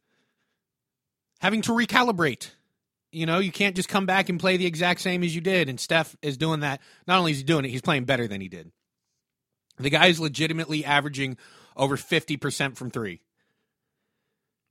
having 1.41 1.63
to 1.63 1.73
recalibrate. 1.73 2.51
You 3.13 3.27
know, 3.27 3.39
you 3.39 3.51
can't 3.51 3.75
just 3.75 3.89
come 3.89 4.07
back 4.07 4.29
and 4.29 4.39
play 4.39 4.57
the 4.57 4.67
exact 4.67 5.01
same 5.01 5.23
as 5.25 5.35
you 5.35 5.41
did. 5.41 5.69
And 5.69 5.81
Steph 5.81 6.17
is 6.23 6.37
doing 6.37 6.61
that. 6.61 6.81
Not 7.07 7.19
only 7.19 7.33
is 7.33 7.39
he 7.39 7.45
doing 7.45 7.65
it, 7.65 7.71
he's 7.71 7.83
playing 7.83 8.05
better 8.05 8.29
than 8.29 8.41
he 8.41 8.49
did. 8.49 8.71
The 9.79 9.91
guy 9.91 10.07
is 10.07 10.21
legitimately 10.21 10.85
averaging 10.85 11.37
over 11.77 11.97
50% 11.97 12.77
from 12.77 12.91
three. 12.91 13.21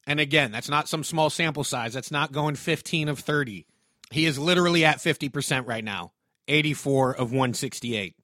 And 0.08 0.20
again, 0.20 0.52
that's 0.52 0.70
not 0.70 0.88
some 0.88 1.04
small 1.04 1.30
sample 1.30 1.64
size. 1.64 1.94
That's 1.94 2.12
not 2.12 2.32
going 2.32 2.56
15 2.56 3.10
of 3.10 3.20
30. 3.20 3.66
He 4.12 4.26
is 4.26 4.40
literally 4.40 4.86
at 4.86 4.98
50% 4.98 5.68
right 5.68 5.84
now, 5.84 6.14
84 6.48 7.16
of 7.16 7.32
168. 7.32 8.16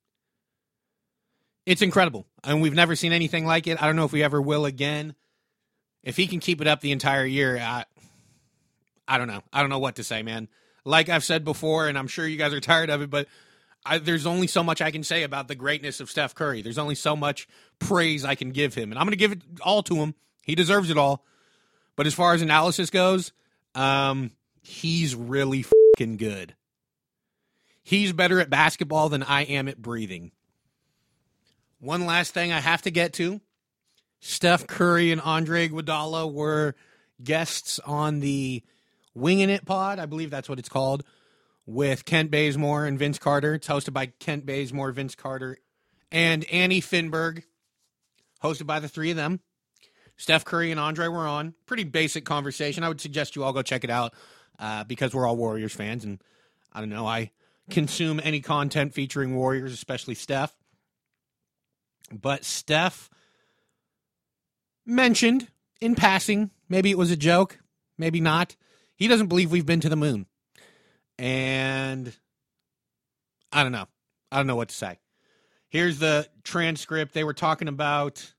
It's 1.65 1.81
incredible. 1.81 2.25
And 2.43 2.61
we've 2.61 2.73
never 2.73 2.95
seen 2.95 3.11
anything 3.11 3.45
like 3.45 3.67
it. 3.67 3.81
I 3.81 3.87
don't 3.87 3.95
know 3.95 4.05
if 4.05 4.11
we 4.11 4.23
ever 4.23 4.41
will 4.41 4.65
again. 4.65 5.15
If 6.03 6.17
he 6.17 6.27
can 6.27 6.39
keep 6.39 6.61
it 6.61 6.67
up 6.67 6.81
the 6.81 6.91
entire 6.91 7.25
year, 7.25 7.57
I, 7.57 7.85
I 9.07 9.17
don't 9.17 9.27
know. 9.27 9.41
I 9.51 9.61
don't 9.61 9.69
know 9.69 9.79
what 9.79 9.95
to 9.95 10.03
say, 10.03 10.21
man. 10.21 10.47
Like 10.83 11.09
I've 11.09 11.23
said 11.23 11.43
before, 11.43 11.87
and 11.87 11.97
I'm 11.97 12.07
sure 12.07 12.27
you 12.27 12.37
guys 12.37 12.53
are 12.53 12.59
tired 12.61 12.89
of 12.89 13.01
it, 13.01 13.09
but 13.09 13.27
I, 13.85 13.97
there's 13.97 14.25
only 14.25 14.47
so 14.47 14.63
much 14.63 14.81
I 14.81 14.91
can 14.91 15.03
say 15.03 15.23
about 15.23 15.47
the 15.47 15.55
greatness 15.55 15.99
of 15.99 16.09
Steph 16.09 16.35
Curry. 16.35 16.61
There's 16.61 16.77
only 16.77 16.95
so 16.95 17.15
much 17.15 17.47
praise 17.79 18.25
I 18.25 18.35
can 18.35 18.51
give 18.51 18.73
him, 18.73 18.91
and 18.91 18.99
I'm 18.99 19.05
going 19.05 19.11
to 19.11 19.17
give 19.17 19.31
it 19.31 19.41
all 19.61 19.83
to 19.83 19.95
him. 19.95 20.15
He 20.43 20.55
deserves 20.55 20.89
it 20.89 20.97
all. 20.97 21.25
But 21.95 22.07
as 22.07 22.13
far 22.13 22.33
as 22.33 22.41
analysis 22.41 22.89
goes, 22.89 23.31
um, 23.73 24.31
he's 24.61 25.15
really 25.15 25.63
fucking 25.63 26.17
good. 26.17 26.55
He's 27.83 28.11
better 28.13 28.39
at 28.39 28.49
basketball 28.49 29.09
than 29.09 29.23
I 29.23 29.43
am 29.43 29.67
at 29.67 29.81
breathing. 29.81 30.31
One 31.85 32.07
last 32.07 32.33
thing 32.33 32.51
I 32.51 32.61
have 32.61 32.81
to 32.81 32.89
get 32.89 33.13
to 33.13 33.41
Steph 34.19 34.65
Curry 34.65 35.11
and 35.11 35.21
Andre 35.21 35.69
Iguodala 35.69 36.33
were 36.33 36.73
guests 37.23 37.79
on 37.85 38.21
the 38.21 38.63
Winging 39.13 39.51
It 39.51 39.67
pod. 39.67 39.99
I 39.99 40.07
believe 40.07 40.31
that's 40.31 40.49
what 40.49 40.57
it's 40.57 40.67
called 40.67 41.03
with 41.67 42.03
Kent 42.03 42.31
Bazemore 42.31 42.87
and 42.87 42.97
Vince 42.97 43.19
Carter. 43.19 43.53
It's 43.53 43.67
hosted 43.67 43.93
by 43.93 44.07
Kent 44.07 44.47
Bazemore, 44.47 44.93
Vince 44.93 45.13
Carter, 45.13 45.59
and 46.11 46.43
Annie 46.45 46.81
Finberg, 46.81 47.43
hosted 48.43 48.65
by 48.65 48.79
the 48.79 48.89
three 48.89 49.11
of 49.11 49.15
them. 49.15 49.41
Steph 50.17 50.43
Curry 50.43 50.71
and 50.71 50.79
Andre 50.79 51.07
were 51.07 51.27
on. 51.27 51.53
Pretty 51.67 51.83
basic 51.83 52.25
conversation. 52.25 52.83
I 52.83 52.87
would 52.87 52.99
suggest 52.99 53.35
you 53.35 53.43
all 53.43 53.53
go 53.53 53.61
check 53.61 53.83
it 53.83 53.91
out 53.91 54.15
uh, 54.57 54.85
because 54.85 55.13
we're 55.13 55.27
all 55.27 55.37
Warriors 55.37 55.75
fans, 55.75 56.03
and 56.03 56.19
I 56.73 56.79
don't 56.79 56.89
know. 56.89 57.05
I 57.05 57.29
consume 57.69 58.19
any 58.23 58.41
content 58.41 58.95
featuring 58.95 59.35
Warriors, 59.35 59.71
especially 59.71 60.15
Steph. 60.15 60.51
But 62.11 62.43
Steph 62.43 63.09
mentioned 64.85 65.47
in 65.81 65.95
passing, 65.95 66.51
maybe 66.69 66.91
it 66.91 66.97
was 66.97 67.11
a 67.11 67.17
joke, 67.17 67.59
maybe 67.97 68.21
not. 68.21 68.55
He 68.95 69.07
doesn't 69.07 69.27
believe 69.27 69.51
we've 69.51 69.65
been 69.65 69.81
to 69.81 69.89
the 69.89 69.95
moon. 69.95 70.25
And 71.17 72.13
I 73.51 73.63
don't 73.63 73.71
know. 73.71 73.87
I 74.31 74.37
don't 74.37 74.47
know 74.47 74.55
what 74.55 74.69
to 74.69 74.75
say. 74.75 74.99
Here's 75.69 75.99
the 75.99 76.27
transcript. 76.43 77.13
They 77.13 77.23
were 77.23 77.33
talking 77.33 77.67
about 77.67 78.33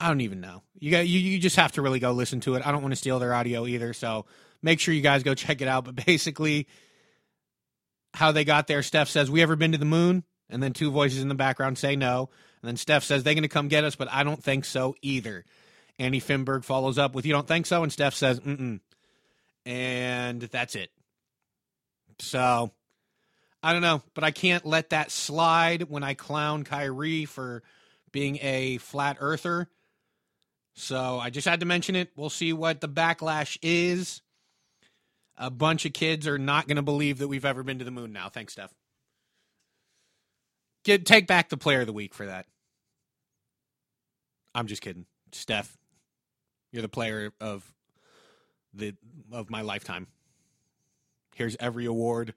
I 0.00 0.08
don't 0.08 0.20
even 0.22 0.40
know. 0.40 0.62
You 0.78 0.90
got 0.90 1.06
you, 1.06 1.18
you 1.18 1.38
just 1.38 1.56
have 1.56 1.72
to 1.72 1.82
really 1.82 2.00
go 2.00 2.12
listen 2.12 2.40
to 2.40 2.56
it. 2.56 2.66
I 2.66 2.72
don't 2.72 2.82
want 2.82 2.92
to 2.92 2.96
steal 2.96 3.18
their 3.18 3.32
audio 3.32 3.66
either, 3.66 3.92
so 3.92 4.26
make 4.60 4.80
sure 4.80 4.92
you 4.92 5.00
guys 5.00 5.22
go 5.22 5.34
check 5.34 5.62
it 5.62 5.68
out. 5.68 5.84
But 5.84 6.04
basically, 6.04 6.68
how 8.12 8.32
they 8.32 8.44
got 8.44 8.66
there, 8.66 8.82
Steph 8.82 9.08
says, 9.08 9.30
"We 9.30 9.42
ever 9.42 9.56
been 9.56 9.72
to 9.72 9.78
the 9.78 9.84
moon?" 9.84 10.24
And 10.50 10.62
then 10.62 10.72
two 10.72 10.90
voices 10.90 11.22
in 11.22 11.28
the 11.28 11.34
background 11.34 11.78
say 11.78 11.96
no. 11.96 12.28
And 12.62 12.68
then 12.68 12.76
Steph 12.76 13.04
says, 13.04 13.22
"They're 13.22 13.34
going 13.34 13.42
to 13.42 13.48
come 13.48 13.68
get 13.68 13.84
us, 13.84 13.96
but 13.96 14.08
I 14.10 14.24
don't 14.24 14.42
think 14.42 14.64
so 14.64 14.94
either." 15.02 15.44
Annie 15.98 16.20
Finberg 16.20 16.64
follows 16.64 16.98
up 16.98 17.14
with, 17.14 17.26
"You 17.26 17.32
don't 17.32 17.48
think 17.48 17.66
so?" 17.66 17.82
And 17.82 17.92
Steph 17.92 18.14
says, 18.14 18.40
"Mm." 18.40 18.80
And 19.66 20.42
that's 20.42 20.74
it. 20.74 20.90
So 22.18 22.72
I 23.62 23.72
don't 23.72 23.82
know, 23.82 24.02
but 24.12 24.24
I 24.24 24.30
can't 24.30 24.66
let 24.66 24.90
that 24.90 25.10
slide 25.10 25.84
when 25.84 26.02
I 26.02 26.14
clown 26.14 26.64
Kyrie 26.64 27.24
for 27.24 27.62
being 28.12 28.38
a 28.42 28.78
flat 28.78 29.16
earther. 29.20 29.68
So 30.74 31.18
I 31.18 31.30
just 31.30 31.48
had 31.48 31.60
to 31.60 31.66
mention 31.66 31.96
it. 31.96 32.12
We'll 32.16 32.30
see 32.30 32.52
what 32.52 32.80
the 32.80 32.88
backlash 32.88 33.56
is. 33.62 34.20
A 35.36 35.50
bunch 35.50 35.84
of 35.84 35.92
kids 35.92 36.26
are 36.26 36.38
not 36.38 36.68
going 36.68 36.76
to 36.76 36.82
believe 36.82 37.18
that 37.18 37.28
we've 37.28 37.44
ever 37.44 37.62
been 37.62 37.78
to 37.78 37.84
the 37.84 37.90
moon 37.90 38.12
now. 38.12 38.28
Thanks, 38.28 38.52
Steph. 38.52 38.74
Get 40.84 41.06
take 41.06 41.26
back 41.26 41.48
the 41.48 41.56
player 41.56 41.80
of 41.80 41.86
the 41.86 41.92
week 41.92 42.14
for 42.14 42.26
that. 42.26 42.46
I'm 44.54 44.66
just 44.66 44.82
kidding. 44.82 45.06
Steph, 45.32 45.76
you're 46.70 46.82
the 46.82 46.88
player 46.88 47.32
of 47.40 47.72
the 48.72 48.94
of 49.32 49.50
my 49.50 49.62
lifetime. 49.62 50.06
Here's 51.34 51.56
every 51.58 51.86
award. 51.86 52.34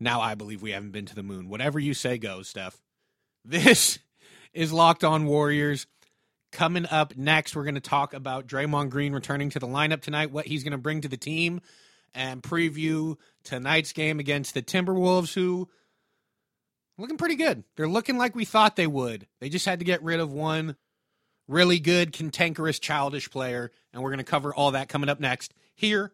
Now 0.00 0.20
I 0.20 0.34
believe 0.34 0.62
we 0.62 0.70
haven't 0.72 0.92
been 0.92 1.06
to 1.06 1.14
the 1.14 1.22
moon. 1.22 1.48
Whatever 1.48 1.78
you 1.78 1.94
say 1.94 2.18
goes, 2.18 2.48
Steph. 2.48 2.80
This 3.44 3.98
is 4.52 4.72
Locked 4.72 5.02
On 5.02 5.26
Warriors. 5.26 5.88
Coming 6.52 6.86
up 6.86 7.16
next, 7.16 7.56
we're 7.56 7.64
going 7.64 7.74
to 7.74 7.80
talk 7.80 8.14
about 8.14 8.46
Draymond 8.46 8.90
Green 8.90 9.12
returning 9.12 9.50
to 9.50 9.58
the 9.58 9.66
lineup 9.66 10.00
tonight, 10.00 10.30
what 10.30 10.46
he's 10.46 10.62
going 10.62 10.72
to 10.72 10.78
bring 10.78 11.00
to 11.00 11.08
the 11.08 11.16
team, 11.16 11.60
and 12.14 12.40
preview 12.40 13.16
tonight's 13.42 13.92
game 13.92 14.20
against 14.20 14.54
the 14.54 14.62
Timberwolves, 14.62 15.34
who 15.34 15.68
looking 17.02 17.18
pretty 17.18 17.36
good. 17.36 17.64
They're 17.76 17.88
looking 17.88 18.16
like 18.16 18.34
we 18.34 18.44
thought 18.44 18.76
they 18.76 18.86
would. 18.86 19.26
They 19.40 19.48
just 19.48 19.66
had 19.66 19.80
to 19.80 19.84
get 19.84 20.02
rid 20.02 20.20
of 20.20 20.32
one 20.32 20.76
really 21.48 21.80
good, 21.80 22.12
cantankerous, 22.12 22.78
childish 22.78 23.30
player, 23.30 23.70
and 23.92 24.02
we're 24.02 24.10
going 24.10 24.18
to 24.18 24.24
cover 24.24 24.54
all 24.54 24.70
that 24.70 24.88
coming 24.88 25.10
up 25.10 25.20
next 25.20 25.52
here 25.74 26.12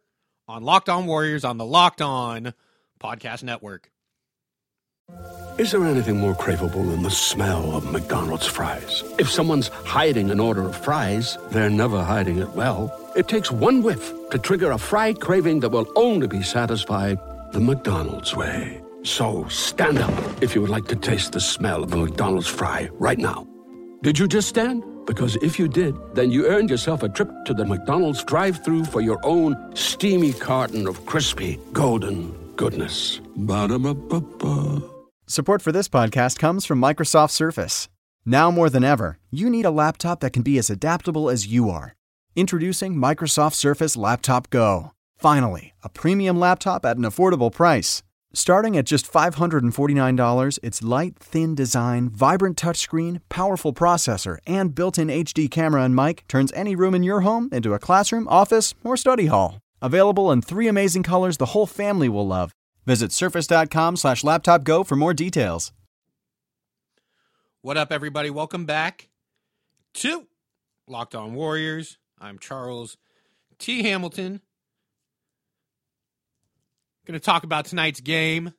on 0.49 0.65
Locked 0.65 0.89
On 0.89 1.07
Warriors 1.07 1.45
on 1.45 1.59
the 1.59 1.65
Locked 1.65 2.03
On 2.03 2.55
Podcast 2.99 3.43
Network. 3.43 3.91
Is 5.59 5.73
there 5.73 5.85
anything 5.85 6.19
more 6.19 6.35
craveable 6.35 6.91
than 6.91 7.03
the 7.03 7.11
smell 7.11 7.77
of 7.77 7.91
McDonald's 7.91 8.47
fries? 8.47 9.03
If 9.19 9.31
someone's 9.31 9.69
hiding 9.69 10.31
an 10.31 10.41
order 10.41 10.63
of 10.63 10.77
fries, 10.77 11.37
they're 11.51 11.71
never 11.71 12.03
hiding 12.03 12.39
it 12.39 12.51
well. 12.51 12.95
It 13.17 13.29
takes 13.29 13.51
one 13.51 13.83
whiff 13.83 14.13
to 14.31 14.39
trigger 14.39 14.71
a 14.71 14.79
fry 14.79 15.13
craving 15.13 15.61
that 15.61 15.71
will 15.71 15.91
only 15.97 16.29
be 16.29 16.43
satisfied 16.43 17.19
the 17.53 17.61
McDonald's 17.61 18.35
way. 18.37 18.81
So 19.03 19.47
stand 19.49 19.99
up 19.99 20.43
if 20.43 20.55
you 20.55 20.61
would 20.61 20.71
like 20.71 20.87
to 20.89 20.97
taste 20.97 21.33
the 21.33 21.41
smell 21.41 21.85
of 21.85 21.93
a 21.93 21.97
McDonald's 21.97 22.49
fry 22.49 22.89
right 22.95 23.19
now. 23.19 23.47
Did 24.03 24.19
you 24.19 24.29
just 24.29 24.49
stand? 24.49 24.85
Because 25.07 25.37
if 25.37 25.59
you 25.59 25.69
did, 25.69 25.95
then 26.15 26.31
you 26.31 26.47
earned 26.47 26.69
yourself 26.69 27.03
a 27.03 27.09
trip 27.09 27.31
to 27.47 27.55
the 27.55 27.65
McDonald's 27.65 28.23
drive 28.25 28.63
through 28.63 28.85
for 28.85 29.01
your 29.01 29.19
own 29.25 29.57
steamy 29.75 30.33
carton 30.33 30.87
of 30.87 31.07
crispy, 31.07 31.59
golden 31.73 32.33
goodness. 32.57 33.21
Ba-da-ba-ba-ba. 33.37 34.83
Support 35.27 35.63
for 35.63 35.73
this 35.73 35.89
podcast 35.89 36.39
comes 36.39 36.67
from 36.67 36.81
Microsoft 36.81 37.31
Surface. 37.31 37.89
Now 38.27 38.51
more 38.51 38.69
than 38.69 38.85
ever, 38.85 39.19
you 39.31 39.49
need 39.49 39.65
a 39.65 39.71
laptop 39.71 40.21
that 40.21 40.33
can 40.33 40.43
be 40.43 40.59
as 40.59 40.69
adaptable 40.69 41.31
as 41.31 41.47
you 41.47 41.71
are. 41.71 41.95
Introducing 42.37 42.95
Microsoft 42.95 43.55
Surface 43.55 43.97
Laptop 43.97 44.51
Go. 44.51 44.93
Finally, 45.17 45.73
a 45.83 45.89
premium 45.89 46.39
laptop 46.39 46.85
at 46.85 46.97
an 46.97 47.05
affordable 47.05 47.53
price. 47.53 48.03
Starting 48.39 48.77
at 48.77 48.85
just 48.85 49.11
$549, 49.11 50.61
its 50.63 50.81
light, 50.81 51.19
thin 51.19 51.57
design, 51.57 52.09
vibrant 52.09 52.57
touchscreen, 52.57 53.21
powerful 53.29 53.73
processor, 53.73 54.37
and 54.47 54.77
built 54.77 54.97
in 54.97 55.09
HD 55.09 55.51
camera 55.51 55.83
and 55.83 55.97
mic 55.97 56.23
turns 56.29 56.53
any 56.53 56.77
room 56.77 56.95
in 56.95 57.03
your 57.03 57.23
home 57.23 57.49
into 57.51 57.75
a 57.75 57.81
classroom, 57.81 58.29
office, 58.29 58.75
or 58.85 58.97
study 58.97 59.27
hall. 59.27 59.59
Available 59.83 60.31
in 60.31 60.41
three 60.41 60.69
amazing 60.69 61.03
colors 61.03 61.39
the 61.39 61.47
whole 61.47 61.67
family 61.67 62.09
will 62.09 62.29
love. 62.29 62.53
Visit 62.87 63.11
surface.com 63.11 63.97
slash 63.97 64.23
laptop 64.23 64.63
go 64.63 64.85
for 64.85 64.95
more 64.95 65.13
details. 65.13 65.73
What 67.61 67.77
up, 67.77 67.91
everybody? 67.91 68.31
Welcome 68.31 68.67
back 68.67 69.09
to 69.95 70.29
Locked 70.87 71.17
On 71.17 71.35
Warriors. 71.35 71.99
I'm 72.21 72.39
Charles 72.39 72.99
T. 73.59 73.83
Hamilton. 73.83 74.43
Going 77.09 77.19
to 77.19 77.25
talk 77.25 77.45
about 77.45 77.65
tonight's 77.65 78.03
game 78.03 78.53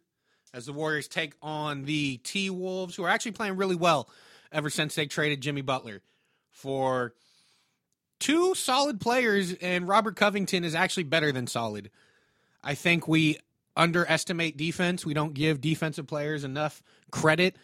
as 0.56 0.66
the 0.66 0.74
Warriors 0.74 1.08
take 1.08 1.36
on 1.40 1.84
the 1.84 2.18
T 2.18 2.50
Wolves, 2.50 2.96
who 2.96 3.04
are 3.04 3.10
actually 3.10 3.34
playing 3.34 3.58
really 3.58 3.76
well 3.76 4.10
ever 4.52 4.72
since 4.72 4.96
they 4.96 5.06
traded 5.06 5.40
Jimmy 5.40 5.62
Butler 5.62 6.02
for 6.50 7.14
two 8.18 8.56
solid 8.56 9.00
players, 9.00 9.54
and 9.54 9.88
Robert 9.88 10.16
Covington 10.16 10.64
is 10.64 10.74
actually 10.74 11.04
better 11.04 11.32
than 11.32 11.46
solid. 11.46 11.92
I 12.64 12.74
think 12.74 13.08
we 13.08 13.38
underestimate 13.78 14.58
defense. 14.58 15.06
We 15.06 15.14
don't 15.14 15.36
give 15.36 15.62
defensive 15.62 16.08
players 16.08 16.44
enough 16.44 16.82
credit, 17.12 17.56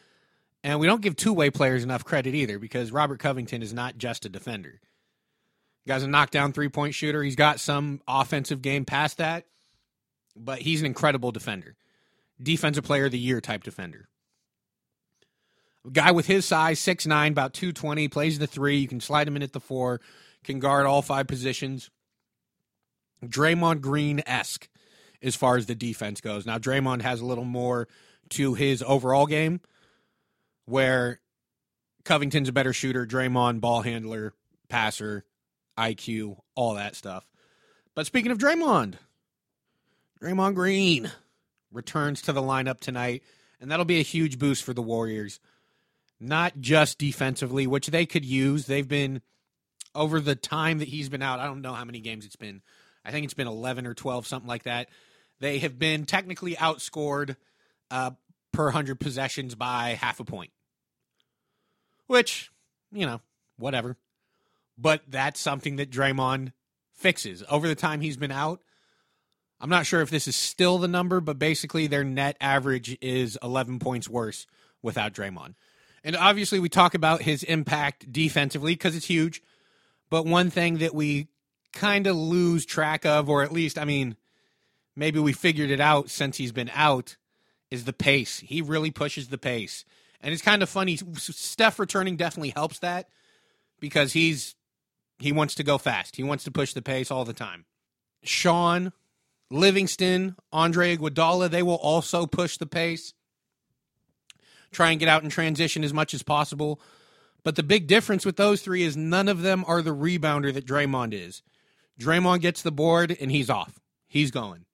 and 0.63 0.79
we 0.79 0.85
don't 0.85 1.01
give 1.01 1.15
two 1.15 1.33
way 1.33 1.49
players 1.49 1.83
enough 1.83 2.05
credit 2.05 2.35
either 2.35 2.59
because 2.59 2.91
Robert 2.91 3.17
Covington 3.17 3.63
is 3.63 3.73
not 3.73 3.97
just 3.97 4.23
a 4.25 4.29
defender. 4.29 4.79
The 5.85 5.93
guy's 5.93 6.03
a 6.03 6.07
knockdown 6.07 6.53
three 6.53 6.69
point 6.69 6.93
shooter. 6.93 7.23
He's 7.23 7.35
got 7.35 7.59
some 7.59 8.01
offensive 8.07 8.61
game 8.61 8.85
past 8.85 9.17
that, 9.17 9.47
but 10.35 10.61
he's 10.61 10.81
an 10.81 10.85
incredible 10.85 11.31
defender. 11.31 11.75
Defensive 12.41 12.83
player 12.83 13.05
of 13.05 13.11
the 13.11 13.19
year 13.19 13.41
type 13.41 13.63
defender. 13.63 14.09
A 15.85 15.91
guy 15.91 16.11
with 16.11 16.25
his 16.25 16.45
size, 16.45 16.79
6'9, 16.79 17.31
about 17.31 17.53
220, 17.53 18.07
plays 18.07 18.39
the 18.39 18.47
three. 18.47 18.77
You 18.77 18.87
can 18.87 18.99
slide 18.99 19.27
him 19.27 19.35
in 19.35 19.43
at 19.43 19.53
the 19.53 19.59
four, 19.59 20.01
can 20.43 20.59
guard 20.59 20.85
all 20.85 21.01
five 21.01 21.27
positions. 21.27 21.89
Draymond 23.23 23.81
Green 23.81 24.21
esque 24.25 24.67
as 25.21 25.35
far 25.35 25.57
as 25.57 25.65
the 25.65 25.75
defense 25.75 26.21
goes. 26.21 26.45
Now, 26.45 26.57
Draymond 26.57 27.01
has 27.01 27.21
a 27.21 27.25
little 27.25 27.45
more 27.45 27.87
to 28.29 28.53
his 28.53 28.83
overall 28.85 29.25
game 29.25 29.61
where 30.65 31.21
Covington's 32.03 32.49
a 32.49 32.53
better 32.53 32.73
shooter, 32.73 33.05
Draymond, 33.05 33.61
ball 33.61 33.81
handler, 33.81 34.33
passer, 34.69 35.25
IQ, 35.77 36.37
all 36.55 36.75
that 36.75 36.95
stuff. 36.95 37.27
But 37.95 38.05
speaking 38.05 38.31
of 38.31 38.37
Draymond, 38.37 38.95
Draymond 40.25 40.55
Green 40.55 41.11
returns 41.71 42.23
to 42.23 42.33
the 42.33 42.41
lineup 42.41 42.79
tonight, 42.79 43.21
and 43.61 43.69
that'll 43.69 43.85
be 43.85 43.99
a 43.99 44.03
huge 44.03 44.39
boost 44.39 44.63
for 44.63 44.73
the 44.73 44.81
Warriors. 44.81 45.39
Not 46.19 46.59
just 46.59 46.97
defensively, 46.97 47.67
which 47.67 47.87
they 47.87 48.07
could 48.07 48.25
use. 48.25 48.65
They've 48.65 48.87
been 48.87 49.21
over 49.93 50.19
the 50.19 50.35
time 50.35 50.79
that 50.79 50.87
he's 50.87 51.09
been 51.09 51.21
out. 51.21 51.39
I 51.39 51.45
don't 51.45 51.61
know 51.61 51.73
how 51.73 51.85
many 51.85 51.99
games 51.99 52.25
it's 52.25 52.35
been. 52.35 52.63
I 53.05 53.11
think 53.11 53.25
it's 53.25 53.35
been 53.35 53.45
11 53.45 53.85
or 53.85 53.93
12, 53.93 54.25
something 54.25 54.47
like 54.47 54.63
that. 54.63 54.89
They 55.41 55.59
have 55.59 55.77
been 55.77 56.05
technically 56.05 56.55
outscored 56.55 57.35
uh, 57.91 58.11
per 58.51 58.65
100 58.65 58.99
possessions 58.99 59.53
by 59.53 59.89
half 59.89 60.19
a 60.19 60.23
point, 60.23 60.49
which, 62.07 62.49
you 62.91 63.05
know, 63.05 63.21
whatever. 63.57 63.95
But 64.75 65.03
that's 65.07 65.39
something 65.39 65.75
that 65.75 65.91
Draymond 65.91 66.51
fixes. 66.93 67.43
Over 67.47 67.67
the 67.67 67.75
time 67.75 68.01
he's 68.01 68.17
been 68.17 68.31
out, 68.31 68.61
I'm 69.65 69.71
not 69.71 69.87
sure 69.87 70.01
if 70.01 70.11
this 70.11 70.27
is 70.27 70.35
still 70.35 70.77
the 70.77 70.87
number, 70.87 71.19
but 71.19 71.39
basically 71.39 71.87
their 71.87 72.03
net 72.03 72.37
average 72.39 72.99
is 73.01 73.35
11 73.41 73.79
points 73.79 74.07
worse 74.07 74.45
without 74.83 75.11
Draymond. 75.11 75.55
And 76.03 76.15
obviously, 76.15 76.59
we 76.59 76.69
talk 76.69 76.93
about 76.93 77.23
his 77.23 77.41
impact 77.41 78.11
defensively 78.11 78.73
because 78.73 78.95
it's 78.95 79.07
huge. 79.07 79.41
But 80.11 80.27
one 80.27 80.51
thing 80.51 80.77
that 80.77 80.93
we 80.93 81.29
kind 81.73 82.05
of 82.05 82.15
lose 82.15 82.63
track 82.63 83.07
of, 83.07 83.27
or 83.27 83.41
at 83.41 83.51
least, 83.51 83.79
I 83.79 83.85
mean, 83.85 84.17
maybe 84.95 85.17
we 85.17 85.33
figured 85.33 85.71
it 85.71 85.81
out 85.81 86.11
since 86.11 86.37
he's 86.37 86.51
been 86.51 86.69
out, 86.71 87.17
is 87.71 87.85
the 87.85 87.91
pace. 87.91 88.41
He 88.41 88.61
really 88.61 88.91
pushes 88.91 89.29
the 89.29 89.39
pace. 89.39 89.83
And 90.21 90.31
it's 90.31 90.43
kind 90.43 90.61
of 90.61 90.69
funny. 90.69 90.99
Steph 91.15 91.79
returning 91.79 92.17
definitely 92.17 92.51
helps 92.51 92.77
that 92.79 93.09
because 93.79 94.13
he's 94.13 94.53
he 95.17 95.31
wants 95.31 95.55
to 95.55 95.63
go 95.63 95.79
fast. 95.79 96.17
He 96.17 96.23
wants 96.23 96.43
to 96.43 96.51
push 96.51 96.73
the 96.73 96.83
pace 96.83 97.09
all 97.09 97.25
the 97.25 97.33
time. 97.33 97.65
Shaun, 98.21 98.93
Livingston, 99.51 100.35
Andre 100.51 100.95
Iguodala, 100.95 101.49
they 101.49 101.63
will 101.63 101.75
also 101.75 102.25
push 102.25 102.57
the 102.57 102.65
pace. 102.65 103.13
Try 104.71 104.91
and 104.91 104.99
get 104.99 105.09
out 105.09 105.23
in 105.23 105.29
transition 105.29 105.83
as 105.83 105.93
much 105.93 106.13
as 106.13 106.23
possible. 106.23 106.81
But 107.43 107.55
the 107.55 107.63
big 107.63 107.87
difference 107.87 108.25
with 108.25 108.37
those 108.37 108.61
three 108.61 108.83
is 108.83 108.97
none 108.97 109.27
of 109.27 109.41
them 109.41 109.63
are 109.67 109.81
the 109.81 109.95
rebounder 109.95 110.53
that 110.53 110.65
Draymond 110.65 111.13
is. 111.13 111.43
Draymond 111.99 112.41
gets 112.41 112.61
the 112.61 112.71
board 112.71 113.15
and 113.21 113.31
he's 113.31 113.49
off. 113.49 113.79
He's 114.07 114.31
going. 114.31 114.65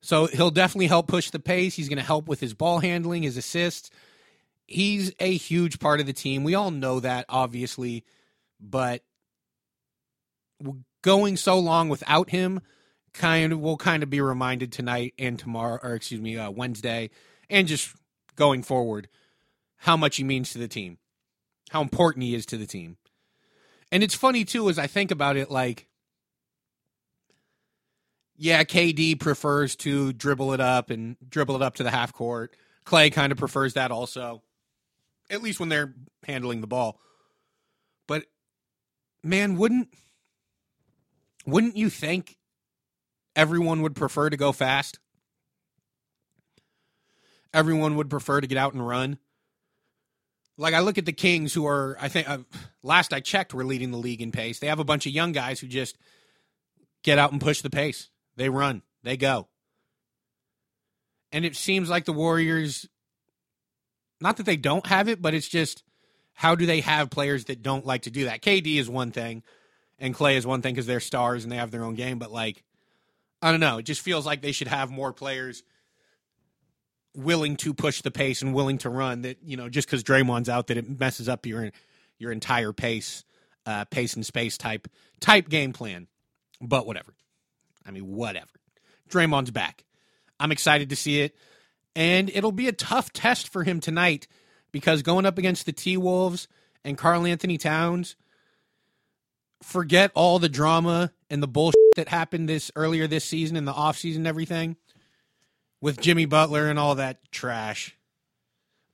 So 0.00 0.26
he'll 0.26 0.50
definitely 0.50 0.86
help 0.86 1.06
push 1.06 1.30
the 1.30 1.38
pace. 1.38 1.74
He's 1.74 1.88
going 1.88 1.98
to 1.98 2.04
help 2.04 2.28
with 2.28 2.40
his 2.40 2.54
ball 2.54 2.78
handling, 2.78 3.22
his 3.22 3.36
assists. 3.36 3.90
He's 4.66 5.12
a 5.20 5.36
huge 5.36 5.78
part 5.78 6.00
of 6.00 6.06
the 6.06 6.12
team. 6.12 6.44
We 6.44 6.54
all 6.54 6.70
know 6.70 7.00
that, 7.00 7.26
obviously, 7.28 8.04
but 8.60 9.02
going 11.02 11.36
so 11.36 11.58
long 11.58 11.88
without 11.88 12.30
him 12.30 12.60
kind 13.14 13.52
of 13.52 13.60
will 13.60 13.76
kind 13.76 14.02
of 14.02 14.10
be 14.10 14.20
reminded 14.20 14.72
tonight 14.72 15.14
and 15.18 15.38
tomorrow, 15.38 15.78
or 15.82 15.94
excuse 15.94 16.20
me, 16.20 16.36
uh, 16.36 16.50
Wednesday, 16.50 17.10
and 17.48 17.66
just 17.66 17.94
going 18.36 18.62
forward, 18.62 19.08
how 19.78 19.96
much 19.96 20.16
he 20.16 20.24
means 20.24 20.50
to 20.50 20.58
the 20.58 20.68
team, 20.68 20.98
how 21.70 21.80
important 21.80 22.24
he 22.24 22.34
is 22.34 22.44
to 22.46 22.56
the 22.56 22.66
team. 22.66 22.96
And 23.92 24.02
it's 24.02 24.14
funny 24.14 24.44
too, 24.44 24.68
as 24.68 24.78
I 24.78 24.88
think 24.88 25.10
about 25.10 25.36
it, 25.36 25.50
like, 25.50 25.86
yeah, 28.36 28.64
KD 28.64 29.20
prefers 29.20 29.76
to 29.76 30.12
dribble 30.12 30.52
it 30.52 30.60
up 30.60 30.90
and 30.90 31.16
dribble 31.28 31.54
it 31.56 31.62
up 31.62 31.76
to 31.76 31.84
the 31.84 31.90
half 31.90 32.12
court. 32.12 32.56
Clay 32.84 33.10
kind 33.10 33.30
of 33.30 33.38
prefers 33.38 33.74
that 33.74 33.92
also, 33.92 34.42
at 35.30 35.42
least 35.42 35.60
when 35.60 35.68
they're 35.68 35.94
handling 36.26 36.60
the 36.60 36.66
ball. 36.66 37.00
But 38.08 38.24
man, 39.22 39.56
wouldn't 39.56 39.88
wouldn't 41.46 41.76
you 41.76 41.88
think 41.90 42.36
everyone 43.36 43.82
would 43.82 43.94
prefer 43.94 44.30
to 44.30 44.36
go 44.36 44.52
fast? 44.52 44.98
Everyone 47.52 47.96
would 47.96 48.10
prefer 48.10 48.40
to 48.40 48.46
get 48.46 48.58
out 48.58 48.74
and 48.74 48.86
run. 48.86 49.18
Like 50.56 50.74
I 50.74 50.80
look 50.80 50.98
at 50.98 51.06
the 51.06 51.12
Kings, 51.12 51.52
who 51.52 51.66
are 51.66 51.96
I 52.00 52.08
think 52.08 52.28
uh, 52.28 52.38
last 52.82 53.12
I 53.12 53.20
checked 53.20 53.54
were 53.54 53.64
leading 53.64 53.90
the 53.90 53.98
league 53.98 54.22
in 54.22 54.32
pace. 54.32 54.58
They 54.58 54.68
have 54.68 54.78
a 54.78 54.84
bunch 54.84 55.06
of 55.06 55.12
young 55.12 55.32
guys 55.32 55.60
who 55.60 55.66
just 55.66 55.96
get 57.02 57.18
out 57.18 57.32
and 57.32 57.40
push 57.40 57.60
the 57.60 57.70
pace. 57.70 58.08
They 58.36 58.48
run, 58.48 58.82
they 59.02 59.16
go, 59.16 59.48
and 61.32 61.44
it 61.44 61.56
seems 61.56 61.90
like 61.90 62.04
the 62.04 62.12
Warriors. 62.12 62.88
Not 64.20 64.36
that 64.36 64.46
they 64.46 64.56
don't 64.56 64.86
have 64.86 65.08
it, 65.08 65.20
but 65.20 65.34
it's 65.34 65.48
just 65.48 65.82
how 66.34 66.54
do 66.54 66.66
they 66.66 66.80
have 66.80 67.10
players 67.10 67.46
that 67.46 67.62
don't 67.62 67.86
like 67.86 68.02
to 68.02 68.10
do 68.10 68.24
that? 68.24 68.42
KD 68.42 68.76
is 68.76 68.88
one 68.88 69.10
thing, 69.10 69.42
and 69.98 70.14
Clay 70.14 70.36
is 70.36 70.46
one 70.46 70.62
thing 70.62 70.74
because 70.74 70.86
they're 70.86 71.00
stars 71.00 71.44
and 71.44 71.52
they 71.52 71.56
have 71.56 71.70
their 71.70 71.84
own 71.84 71.94
game. 71.94 72.18
But 72.18 72.32
like, 72.32 72.62
I 73.44 73.50
don't 73.50 73.60
know. 73.60 73.76
It 73.76 73.82
just 73.82 74.00
feels 74.00 74.24
like 74.24 74.40
they 74.40 74.52
should 74.52 74.68
have 74.68 74.90
more 74.90 75.12
players 75.12 75.62
willing 77.14 77.56
to 77.58 77.74
push 77.74 78.00
the 78.00 78.10
pace 78.10 78.40
and 78.40 78.54
willing 78.54 78.78
to 78.78 78.88
run. 78.88 79.20
That 79.20 79.36
you 79.44 79.58
know, 79.58 79.68
just 79.68 79.86
because 79.86 80.02
Draymond's 80.02 80.48
out, 80.48 80.68
that 80.68 80.78
it 80.78 80.98
messes 80.98 81.28
up 81.28 81.44
your 81.44 81.70
your 82.18 82.32
entire 82.32 82.72
pace, 82.72 83.22
uh, 83.66 83.84
pace 83.84 84.14
and 84.14 84.24
space 84.24 84.56
type 84.56 84.88
type 85.20 85.50
game 85.50 85.74
plan. 85.74 86.06
But 86.58 86.86
whatever. 86.86 87.14
I 87.84 87.90
mean, 87.90 88.06
whatever. 88.06 88.48
Draymond's 89.10 89.50
back. 89.50 89.84
I'm 90.40 90.50
excited 90.50 90.88
to 90.88 90.96
see 90.96 91.20
it, 91.20 91.36
and 91.94 92.30
it'll 92.30 92.50
be 92.50 92.68
a 92.68 92.72
tough 92.72 93.12
test 93.12 93.48
for 93.48 93.62
him 93.62 93.78
tonight 93.78 94.26
because 94.72 95.02
going 95.02 95.26
up 95.26 95.36
against 95.36 95.66
the 95.66 95.72
T 95.72 95.98
Wolves 95.98 96.48
and 96.82 96.96
Karl-Anthony 96.96 97.58
Towns. 97.58 98.16
Forget 99.62 100.10
all 100.14 100.38
the 100.38 100.48
drama 100.48 101.12
and 101.30 101.42
the 101.42 101.48
bullshit 101.48 101.83
that 101.96 102.08
happened 102.08 102.48
this 102.48 102.70
earlier 102.76 103.06
this 103.06 103.24
season 103.24 103.56
in 103.56 103.64
the 103.64 103.72
offseason 103.72 104.16
and 104.16 104.26
everything 104.26 104.76
with 105.80 106.00
Jimmy 106.00 106.24
Butler 106.24 106.68
and 106.68 106.78
all 106.78 106.94
that 106.94 107.18
trash. 107.30 107.96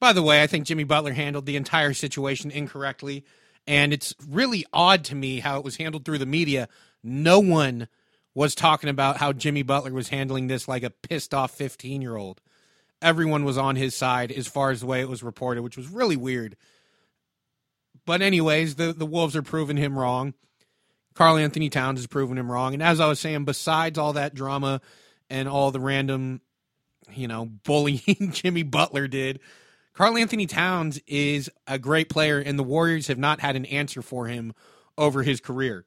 By 0.01 0.13
the 0.13 0.23
way, 0.23 0.43
I 0.43 0.47
think 0.47 0.67
Jimmy 0.67 0.85
Butler 0.85 1.13
handled 1.13 1.47
the 1.47 1.57
entire 1.57 1.93
situation 1.93 2.51
incorrectly, 2.51 3.25
and 3.67 3.93
it's 3.93 4.15
really 4.29 4.65
odd 4.73 5.05
to 5.05 5.15
me 5.15 5.41
how 5.41 5.59
it 5.59 5.65
was 5.65 5.77
handled 5.77 6.05
through 6.05 6.19
the 6.19 6.27
media. 6.27 6.69
No 7.03 7.39
one 7.39 7.87
was 8.35 8.55
talking 8.55 8.89
about 8.89 9.19
how 9.19 9.33
Jimmy 9.33 9.63
Butler 9.63 9.93
was 9.93 10.09
handling 10.09 10.47
this 10.47 10.67
like 10.67 10.83
a 10.83 10.91
pissed 10.91 11.35
off 11.35 11.51
15 11.53 12.01
year 12.03 12.17
old. 12.17 12.41
Everyone 13.03 13.45
was 13.45 13.59
on 13.59 13.77
his 13.77 13.95
side 13.95 14.33
as 14.33 14.47
far 14.47 14.71
as 14.71 14.81
the 14.81 14.87
way 14.87 15.01
it 15.01 15.09
was 15.09 15.23
reported, 15.23 15.63
which 15.63 15.77
was 15.77 15.89
really 15.89 16.17
weird. 16.17 16.57
But, 18.05 18.23
anyways, 18.23 18.75
the, 18.75 18.93
the 18.93 19.07
Wolves 19.07 19.37
are 19.37 19.43
proving 19.43 19.77
him 19.77 19.99
wrong. 19.99 20.35
Karl-Anthony 21.15 21.71
Towns 21.71 21.99
has 21.99 22.07
proven 22.07 22.39
him 22.39 22.51
wrong. 22.51 22.75
And 22.75 22.83
as 22.83 23.01
I 23.01 23.09
was 23.09 23.21
saying, 23.21 23.45
besides 23.45 23.99
all 23.99 24.13
that 24.15 24.35
drama 24.35 24.81
and 25.29 25.49
all 25.49 25.71
the 25.71 25.81
random 25.81 26.41
you 27.15 27.29
know, 27.29 27.47
bullying 27.65 28.31
Jimmy 28.33 28.63
Butler 28.63 29.09
did. 29.09 29.41
Karl 29.95 30.17
Anthony 30.17 30.47
Towns 30.47 31.01
is 31.07 31.51
a 31.67 31.79
great 31.79 32.09
player, 32.09 32.39
and 32.39 32.59
the 32.59 32.65
Warriors 32.65 33.09
have 33.09 33.19
not 33.19 33.41
had 33.41 33.57
an 33.57 33.67
answer 33.67 34.03
for 34.03 34.27
him 34.27 34.55
over 34.97 35.23
his 35.23 35.41
career. 35.41 35.85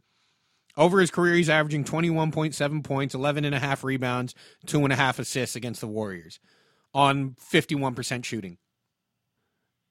Over 0.75 0.99
his 0.99 1.12
career, 1.12 1.36
he's 1.36 1.49
averaging 1.49 1.83
21.7 1.83 2.83
points, 2.83 3.15
11.5 3.15 3.83
rebounds, 3.83 4.33
2.5 4.65 5.19
assists 5.19 5.55
against 5.55 5.81
the 5.81 5.88
Warriors 5.88 6.39
on 6.93 7.36
51% 7.51 8.25
shooting. 8.25 8.57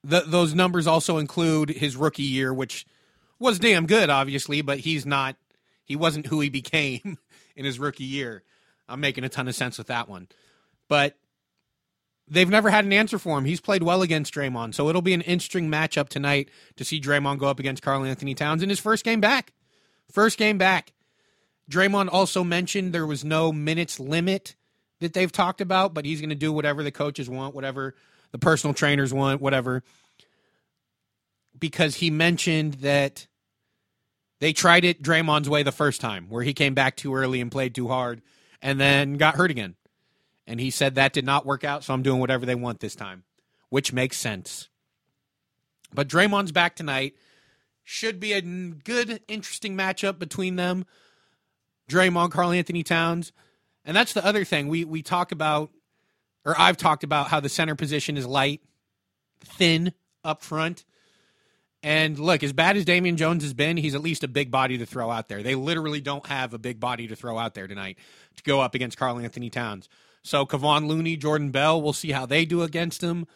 the, 0.04 0.20
those 0.20 0.54
numbers 0.54 0.86
also 0.86 1.18
include 1.18 1.70
his 1.70 1.96
rookie 1.96 2.22
year, 2.22 2.52
which 2.52 2.84
was 3.42 3.58
damn 3.58 3.86
good, 3.86 4.08
obviously, 4.10 4.62
but 4.62 4.78
he's 4.78 5.04
not. 5.04 5.36
He 5.84 5.96
wasn't 5.96 6.26
who 6.26 6.40
he 6.40 6.48
became 6.48 7.18
in 7.56 7.64
his 7.64 7.78
rookie 7.78 8.04
year. 8.04 8.42
I'm 8.88 9.00
making 9.00 9.24
a 9.24 9.28
ton 9.28 9.48
of 9.48 9.54
sense 9.54 9.78
with 9.78 9.88
that 9.88 10.08
one, 10.08 10.28
but 10.88 11.16
they've 12.28 12.48
never 12.48 12.70
had 12.70 12.84
an 12.84 12.92
answer 12.92 13.18
for 13.18 13.38
him. 13.38 13.44
He's 13.44 13.60
played 13.60 13.82
well 13.82 14.02
against 14.02 14.34
Draymond, 14.34 14.74
so 14.74 14.88
it'll 14.88 15.02
be 15.02 15.14
an 15.14 15.20
interesting 15.20 15.70
matchup 15.70 16.08
tonight 16.08 16.50
to 16.76 16.84
see 16.84 17.00
Draymond 17.00 17.38
go 17.38 17.46
up 17.46 17.58
against 17.58 17.82
Karl 17.82 18.04
Anthony 18.04 18.34
Towns 18.34 18.62
in 18.62 18.68
his 18.68 18.80
first 18.80 19.04
game 19.04 19.20
back. 19.20 19.52
First 20.10 20.38
game 20.38 20.58
back. 20.58 20.92
Draymond 21.70 22.08
also 22.12 22.44
mentioned 22.44 22.92
there 22.92 23.06
was 23.06 23.24
no 23.24 23.52
minutes 23.52 23.98
limit 23.98 24.56
that 25.00 25.14
they've 25.14 25.32
talked 25.32 25.60
about, 25.60 25.94
but 25.94 26.04
he's 26.04 26.20
going 26.20 26.30
to 26.30 26.36
do 26.36 26.52
whatever 26.52 26.82
the 26.82 26.90
coaches 26.90 27.28
want, 27.28 27.54
whatever 27.54 27.94
the 28.30 28.38
personal 28.38 28.74
trainers 28.74 29.12
want, 29.12 29.40
whatever. 29.40 29.82
Because 31.58 31.96
he 31.96 32.10
mentioned 32.10 32.74
that 32.74 33.26
they 34.42 34.52
tried 34.52 34.84
it 34.84 35.00
Draymond's 35.00 35.48
way 35.48 35.62
the 35.62 35.70
first 35.70 36.00
time, 36.00 36.26
where 36.28 36.42
he 36.42 36.52
came 36.52 36.74
back 36.74 36.96
too 36.96 37.14
early 37.14 37.40
and 37.40 37.48
played 37.48 37.76
too 37.76 37.86
hard 37.86 38.22
and 38.60 38.80
then 38.80 39.16
got 39.16 39.36
hurt 39.36 39.52
again. 39.52 39.76
And 40.48 40.58
he 40.58 40.72
said 40.72 40.96
that 40.96 41.12
did 41.12 41.24
not 41.24 41.46
work 41.46 41.62
out, 41.62 41.84
so 41.84 41.94
I'm 41.94 42.02
doing 42.02 42.18
whatever 42.18 42.44
they 42.44 42.56
want 42.56 42.80
this 42.80 42.96
time, 42.96 43.22
which 43.68 43.92
makes 43.92 44.18
sense. 44.18 44.68
But 45.94 46.08
Draymond's 46.08 46.50
back 46.50 46.74
tonight. 46.74 47.14
Should 47.84 48.18
be 48.18 48.32
a 48.32 48.42
good, 48.42 49.20
interesting 49.28 49.76
matchup 49.76 50.18
between 50.18 50.56
them. 50.56 50.86
Draymond, 51.88 52.32
Karl 52.32 52.50
Anthony 52.50 52.82
Towns. 52.82 53.30
And 53.84 53.96
that's 53.96 54.12
the 54.12 54.26
other 54.26 54.44
thing. 54.44 54.66
We 54.66 54.84
we 54.84 55.02
talk 55.02 55.30
about 55.30 55.70
or 56.44 56.58
I've 56.58 56.76
talked 56.76 57.04
about 57.04 57.28
how 57.28 57.38
the 57.38 57.48
center 57.48 57.76
position 57.76 58.16
is 58.16 58.26
light, 58.26 58.60
thin 59.38 59.92
up 60.24 60.42
front. 60.42 60.84
And 61.82 62.18
look, 62.18 62.44
as 62.44 62.52
bad 62.52 62.76
as 62.76 62.84
Damian 62.84 63.16
Jones 63.16 63.42
has 63.42 63.54
been, 63.54 63.76
he's 63.76 63.94
at 63.94 64.02
least 64.02 64.22
a 64.22 64.28
big 64.28 64.50
body 64.50 64.78
to 64.78 64.86
throw 64.86 65.10
out 65.10 65.28
there. 65.28 65.42
They 65.42 65.56
literally 65.56 66.00
don't 66.00 66.24
have 66.26 66.54
a 66.54 66.58
big 66.58 66.78
body 66.78 67.08
to 67.08 67.16
throw 67.16 67.38
out 67.38 67.54
there 67.54 67.66
tonight 67.66 67.98
to 68.36 68.42
go 68.44 68.60
up 68.60 68.74
against 68.74 68.96
Karl 68.96 69.18
Anthony 69.18 69.50
Towns. 69.50 69.88
So 70.22 70.46
Kevon 70.46 70.86
Looney, 70.86 71.16
Jordan 71.16 71.50
Bell, 71.50 71.82
we'll 71.82 71.92
see 71.92 72.12
how 72.12 72.26
they 72.26 72.44
do 72.44 72.62
against 72.62 73.02
him. 73.02 73.26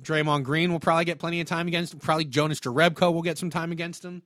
Draymond 0.00 0.44
Green 0.44 0.70
will 0.70 0.78
probably 0.78 1.06
get 1.06 1.18
plenty 1.18 1.40
of 1.40 1.48
time 1.48 1.66
against 1.66 1.94
him. 1.94 2.00
Probably 2.00 2.24
Jonas 2.24 2.60
Jerebko 2.60 3.12
will 3.12 3.22
get 3.22 3.38
some 3.38 3.50
time 3.50 3.72
against 3.72 4.04
him. 4.04 4.22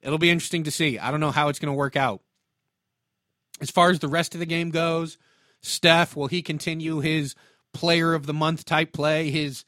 It'll 0.00 0.18
be 0.18 0.30
interesting 0.30 0.64
to 0.64 0.70
see. 0.70 0.98
I 0.98 1.10
don't 1.10 1.20
know 1.20 1.30
how 1.30 1.48
it's 1.48 1.58
going 1.58 1.72
to 1.72 1.78
work 1.78 1.96
out. 1.96 2.20
As 3.60 3.70
far 3.70 3.90
as 3.90 4.00
the 4.00 4.08
rest 4.08 4.34
of 4.34 4.40
the 4.40 4.46
game 4.46 4.70
goes, 4.70 5.18
Steph, 5.60 6.16
will 6.16 6.26
he 6.26 6.42
continue 6.42 7.00
his 7.00 7.34
player 7.72 8.14
of 8.14 8.26
the 8.26 8.34
month 8.34 8.64
type 8.64 8.92
play, 8.92 9.30
his 9.30 9.64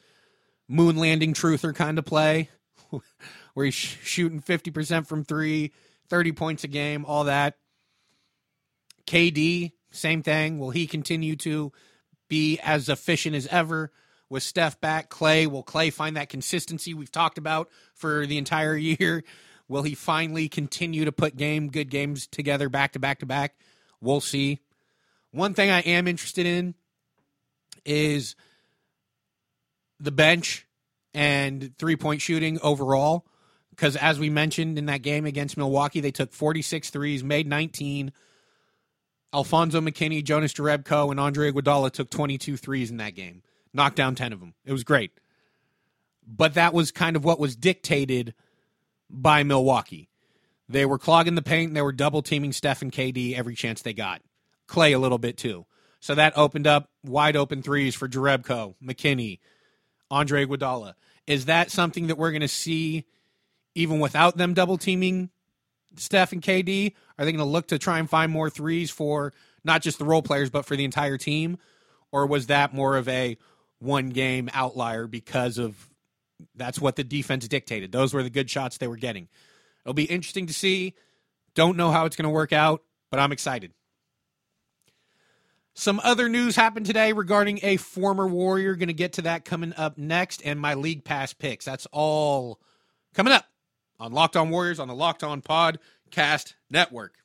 moon 0.69 0.97
landing 0.97 1.33
truther 1.33 1.75
kind 1.75 1.99
of 1.99 2.05
play, 2.05 2.51
where 3.55 3.65
he's 3.67 3.75
shooting 3.75 4.41
50% 4.41 5.07
from 5.07 5.25
three, 5.25 5.73
30 6.09 6.33
points 6.33 6.65
a 6.65 6.69
game, 6.69 7.05
all 7.05 7.25
that? 7.25 7.57
KD, 9.07 9.73
same 9.91 10.23
thing. 10.23 10.59
Will 10.59 10.71
he 10.71 10.87
continue 10.87 11.37
to 11.37 11.73
be 12.29 12.59
as 12.61 12.89
efficient 12.89 13.37
as 13.37 13.47
ever? 13.49 13.93
With 14.31 14.43
Steph 14.43 14.81
back, 14.81 15.11
Clay, 15.11 15.47
will 15.47 15.63
Clay 15.63 15.91
find 15.91 16.17
that 16.17 16.31
consistency 16.31 16.95
we've 16.95 17.13
talked 17.13 17.39
about 17.39 17.69
for 17.95 18.27
the 18.27 18.39
entire 18.39 18.77
year? 18.77 19.23
Will 19.69 19.83
he 19.83 19.95
finally 19.95 20.49
continue 20.49 21.05
to 21.05 21.13
put 21.13 21.37
game 21.37 21.69
good 21.71 21.91
games 21.91 22.27
together 22.27 22.69
back 22.69 22.93
to 22.93 22.99
back 22.99 23.21
to 23.21 23.27
back? 23.27 23.55
We'll 24.01 24.21
see. 24.21 24.61
One 25.31 25.55
thing 25.55 25.71
I 25.71 25.81
am 25.81 26.07
interested 26.07 26.47
in 26.47 26.75
is 27.85 28.35
the 30.01 30.13
bench 30.13 30.67
and 31.15 31.73
three 31.79 31.97
point 31.97 32.21
shooting 32.21 32.59
overall. 32.63 33.25
Because 33.71 33.97
as 33.97 34.19
we 34.19 34.31
mentioned 34.31 34.79
in 34.79 34.87
that 34.87 35.03
game 35.03 35.27
against 35.27 35.57
Milwaukee, 35.57 36.01
they 36.01 36.13
took 36.13 36.33
46 36.33 36.91
threes, 36.91 37.25
made 37.25 37.49
19. 37.49 38.13
Alfonzo 39.33 39.81
McKinnie, 39.81 40.23
Jonas 40.23 40.53
Jerebko, 40.53 41.11
and 41.11 41.19
Andre 41.19 41.51
Iguodala 41.51 41.91
took 41.91 42.09
22 42.09 42.57
threes 42.57 42.93
in 42.93 42.99
that 42.99 43.17
game, 43.17 43.43
knocked 43.73 43.97
down 43.97 44.15
10 44.15 44.33
of 44.33 44.39
them. 44.39 44.55
It 44.65 44.71
was 44.71 44.85
great. 44.85 45.11
But 46.25 46.55
that 46.55 46.73
was 46.73 46.93
kind 46.93 47.17
of 47.17 47.25
what 47.25 47.41
was 47.41 47.57
dictated 47.57 48.35
by 49.11 49.43
Milwaukee. 49.43 50.09
They 50.69 50.87
were 50.87 50.99
clogging 50.99 51.35
the 51.35 51.43
paint 51.43 51.75
they 51.75 51.83
were 51.83 51.93
double 51.93 52.23
teaming 52.23 52.53
Steph 52.53 52.81
and 52.81 52.93
KD 52.93 53.37
every 53.37 53.55
chance 53.55 53.83
they 53.83 53.93
got. 53.93 54.23
Clay 54.67 54.93
a 54.93 54.99
little 54.99 55.19
bit 55.19 55.37
too. 55.37 55.67
So 56.01 56.15
that 56.15 56.37
opened 56.37 56.67
up 56.67 56.91
wide 57.03 57.37
open 57.37 57.63
threes 57.63 57.95
for 57.95 58.09
Jerebko, 58.09 58.75
McKinnie, 58.83 59.41
Andre 60.11 60.47
Iguodala. 60.47 60.95
Is 61.27 61.47
that 61.47 61.71
something 61.71 62.09
that 62.09 62.19
we're 62.19 62.31
going 62.31 62.43
to 62.43 62.49
see 62.49 63.05
even 63.75 64.01
without 64.01 64.37
them 64.37 64.55
double 64.55 64.79
teaming 64.79 65.31
Steph 65.97 66.33
and 66.33 66.43
KD? 66.43 66.95
Are 67.19 67.25
they 67.25 67.33
going 67.33 67.39
to 67.39 67.51
look 67.51 67.69
to 67.69 67.79
try 67.79 67.99
and 67.99 68.09
find 68.09 68.31
more 68.31 68.51
threes 68.51 68.91
for 68.91 69.33
not 69.65 69.83
just 69.83 69.99
the 69.99 70.05
role 70.05 70.23
players, 70.23 70.51
but 70.51 70.67
for 70.67 70.77
the 70.77 70.85
entire 70.85 71.17
team? 71.17 71.59
Or 72.13 72.27
was 72.27 72.47
that 72.47 72.75
more 72.75 72.97
of 72.97 73.09
a 73.09 73.37
one 73.79 74.11
game 74.11 74.49
outlier 74.53 75.07
because 75.07 75.59
of 75.59 75.89
that's 76.55 76.81
what 76.81 76.97
the 76.97 77.05
defense 77.05 77.49
dictated? 77.49 77.93
Those 77.93 78.13
were 78.13 78.23
the 78.23 78.31
good 78.31 78.51
shots 78.51 78.79
they 78.79 78.89
were 78.89 78.97
getting. 78.97 79.29
It'll 79.85 79.95
be 79.95 80.05
interesting 80.05 80.47
to 80.47 80.55
see. 80.55 80.95
Don't 81.55 81.77
know 81.77 81.91
how 81.91 82.05
it's 82.05 82.17
going 82.17 82.25
to 82.25 82.31
work 82.31 82.53
out, 82.53 82.83
but 83.11 83.21
I'm 83.21 83.33
excited. 83.33 83.73
Some 85.77 86.01
other 86.05 86.29
news 86.29 86.55
happened 86.55 86.87
today 86.87 87.13
regarding 87.13 87.59
a 87.65 87.79
former 87.79 88.29
Warrior. 88.29 88.77
Going 88.77 88.87
to 88.87 88.95
get 88.95 89.15
to 89.15 89.23
that 89.23 89.45
coming 89.45 89.75
up 89.77 89.99
next, 89.99 90.41
and 90.45 90.61
my 90.61 90.75
League 90.75 91.05
Pass 91.05 91.33
picks. 91.33 91.65
That's 91.65 91.87
all 91.91 92.61
coming 93.13 93.33
up 93.33 93.47
on 93.99 94.13
Locked 94.13 94.37
On 94.37 94.51
Warriors 94.51 94.79
on 94.79 94.87
the 94.87 94.95
Locked 94.95 95.25
On 95.25 95.43
Podcast 95.43 96.55
Network. 96.71 97.17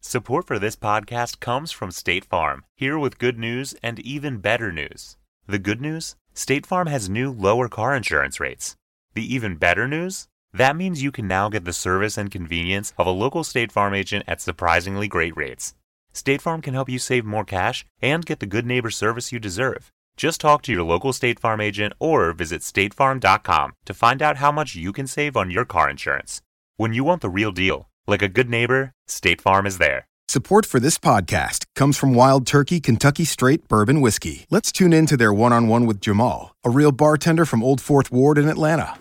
Support 0.00 0.46
for 0.46 0.60
this 0.60 0.76
podcast 0.76 1.40
comes 1.40 1.72
from 1.72 1.90
State 1.90 2.24
Farm, 2.24 2.64
here 2.76 2.98
with 2.98 3.18
good 3.18 3.38
news 3.38 3.74
and 3.82 3.98
even 3.98 4.38
better 4.38 4.70
news. 4.70 5.16
The 5.46 5.58
good 5.58 5.80
news 5.80 6.14
State 6.32 6.64
Farm 6.64 6.86
has 6.86 7.10
new 7.10 7.32
lower 7.32 7.68
car 7.68 7.96
insurance 7.96 8.38
rates. 8.38 8.76
The 9.14 9.34
even 9.34 9.56
better 9.56 9.88
news? 9.88 10.28
That 10.54 10.76
means 10.76 11.02
you 11.02 11.10
can 11.10 11.26
now 11.26 11.48
get 11.48 11.64
the 11.64 11.72
service 11.72 12.16
and 12.16 12.30
convenience 12.30 12.94
of 12.96 13.08
a 13.08 13.10
local 13.10 13.42
State 13.42 13.72
Farm 13.72 13.92
agent 13.92 14.24
at 14.28 14.40
surprisingly 14.40 15.08
great 15.08 15.36
rates. 15.36 15.74
State 16.12 16.42
Farm 16.42 16.60
can 16.60 16.74
help 16.74 16.88
you 16.88 16.98
save 16.98 17.24
more 17.24 17.44
cash 17.44 17.84
and 18.02 18.26
get 18.26 18.40
the 18.40 18.46
good 18.46 18.66
neighbor 18.66 18.90
service 18.90 19.32
you 19.32 19.38
deserve. 19.38 19.92
Just 20.16 20.40
talk 20.40 20.62
to 20.62 20.72
your 20.72 20.82
local 20.82 21.12
State 21.12 21.40
Farm 21.40 21.60
agent 21.60 21.94
or 21.98 22.32
visit 22.32 22.62
statefarm.com 22.62 23.72
to 23.86 23.94
find 23.94 24.20
out 24.20 24.36
how 24.36 24.52
much 24.52 24.74
you 24.74 24.92
can 24.92 25.06
save 25.06 25.36
on 25.36 25.50
your 25.50 25.64
car 25.64 25.88
insurance. 25.88 26.42
When 26.76 26.92
you 26.92 27.04
want 27.04 27.22
the 27.22 27.30
real 27.30 27.52
deal, 27.52 27.88
like 28.06 28.22
a 28.22 28.28
good 28.28 28.50
neighbor, 28.50 28.92
State 29.06 29.40
Farm 29.40 29.66
is 29.66 29.78
there. 29.78 30.06
Support 30.28 30.64
for 30.64 30.78
this 30.78 30.96
podcast 30.98 31.64
comes 31.74 31.96
from 31.96 32.14
Wild 32.14 32.46
Turkey 32.46 32.80
Kentucky 32.80 33.24
Straight 33.24 33.66
Bourbon 33.66 34.00
Whiskey. 34.00 34.46
Let's 34.48 34.70
tune 34.70 34.92
in 34.92 35.06
to 35.06 35.16
their 35.16 35.32
one 35.32 35.52
on 35.52 35.66
one 35.68 35.86
with 35.86 36.00
Jamal, 36.00 36.54
a 36.64 36.70
real 36.70 36.92
bartender 36.92 37.44
from 37.44 37.64
Old 37.64 37.80
Fourth 37.80 38.12
Ward 38.12 38.38
in 38.38 38.48
Atlanta. 38.48 38.96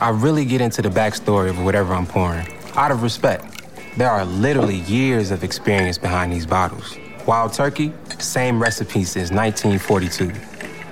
I 0.00 0.08
really 0.08 0.44
get 0.44 0.60
into 0.60 0.82
the 0.82 0.88
backstory 0.88 1.50
of 1.50 1.62
whatever 1.62 1.94
I'm 1.94 2.06
pouring, 2.06 2.52
out 2.74 2.90
of 2.90 3.02
respect. 3.02 3.53
There 3.96 4.10
are 4.10 4.24
literally 4.24 4.78
years 4.78 5.30
of 5.30 5.44
experience 5.44 5.98
behind 5.98 6.32
these 6.32 6.46
bottles. 6.46 6.98
Wild 7.28 7.52
Turkey, 7.52 7.92
same 8.18 8.60
recipe 8.60 9.04
since 9.04 9.30
1942. 9.30 10.32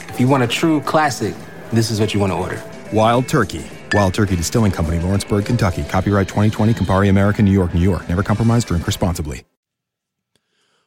If 0.08 0.20
you 0.20 0.28
want 0.28 0.44
a 0.44 0.46
true 0.46 0.80
classic, 0.82 1.34
this 1.72 1.90
is 1.90 1.98
what 1.98 2.14
you 2.14 2.20
want 2.20 2.32
to 2.32 2.36
order. 2.36 2.62
Wild 2.92 3.26
Turkey. 3.26 3.64
Wild 3.92 4.14
Turkey 4.14 4.36
Distilling 4.36 4.70
Company, 4.70 5.00
Lawrenceburg, 5.00 5.46
Kentucky. 5.46 5.82
Copyright 5.82 6.28
2020, 6.28 6.74
Campari 6.74 7.10
American, 7.10 7.44
New 7.44 7.50
York, 7.50 7.74
New 7.74 7.80
York. 7.80 8.08
Never 8.08 8.22
compromise, 8.22 8.64
drink 8.64 8.86
responsibly. 8.86 9.44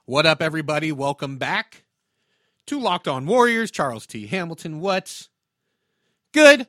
What 0.06 0.26
up, 0.26 0.42
everybody? 0.42 0.94
Welcome 0.94 1.38
back 1.38 1.84
to 2.68 2.80
Locked 2.80 3.10
On 3.10 3.26
Warriors. 3.26 3.72
Charles 3.72 4.08
T. 4.08 4.26
Hamilton. 4.28 4.80
What's 4.80 5.28
good? 6.32 6.66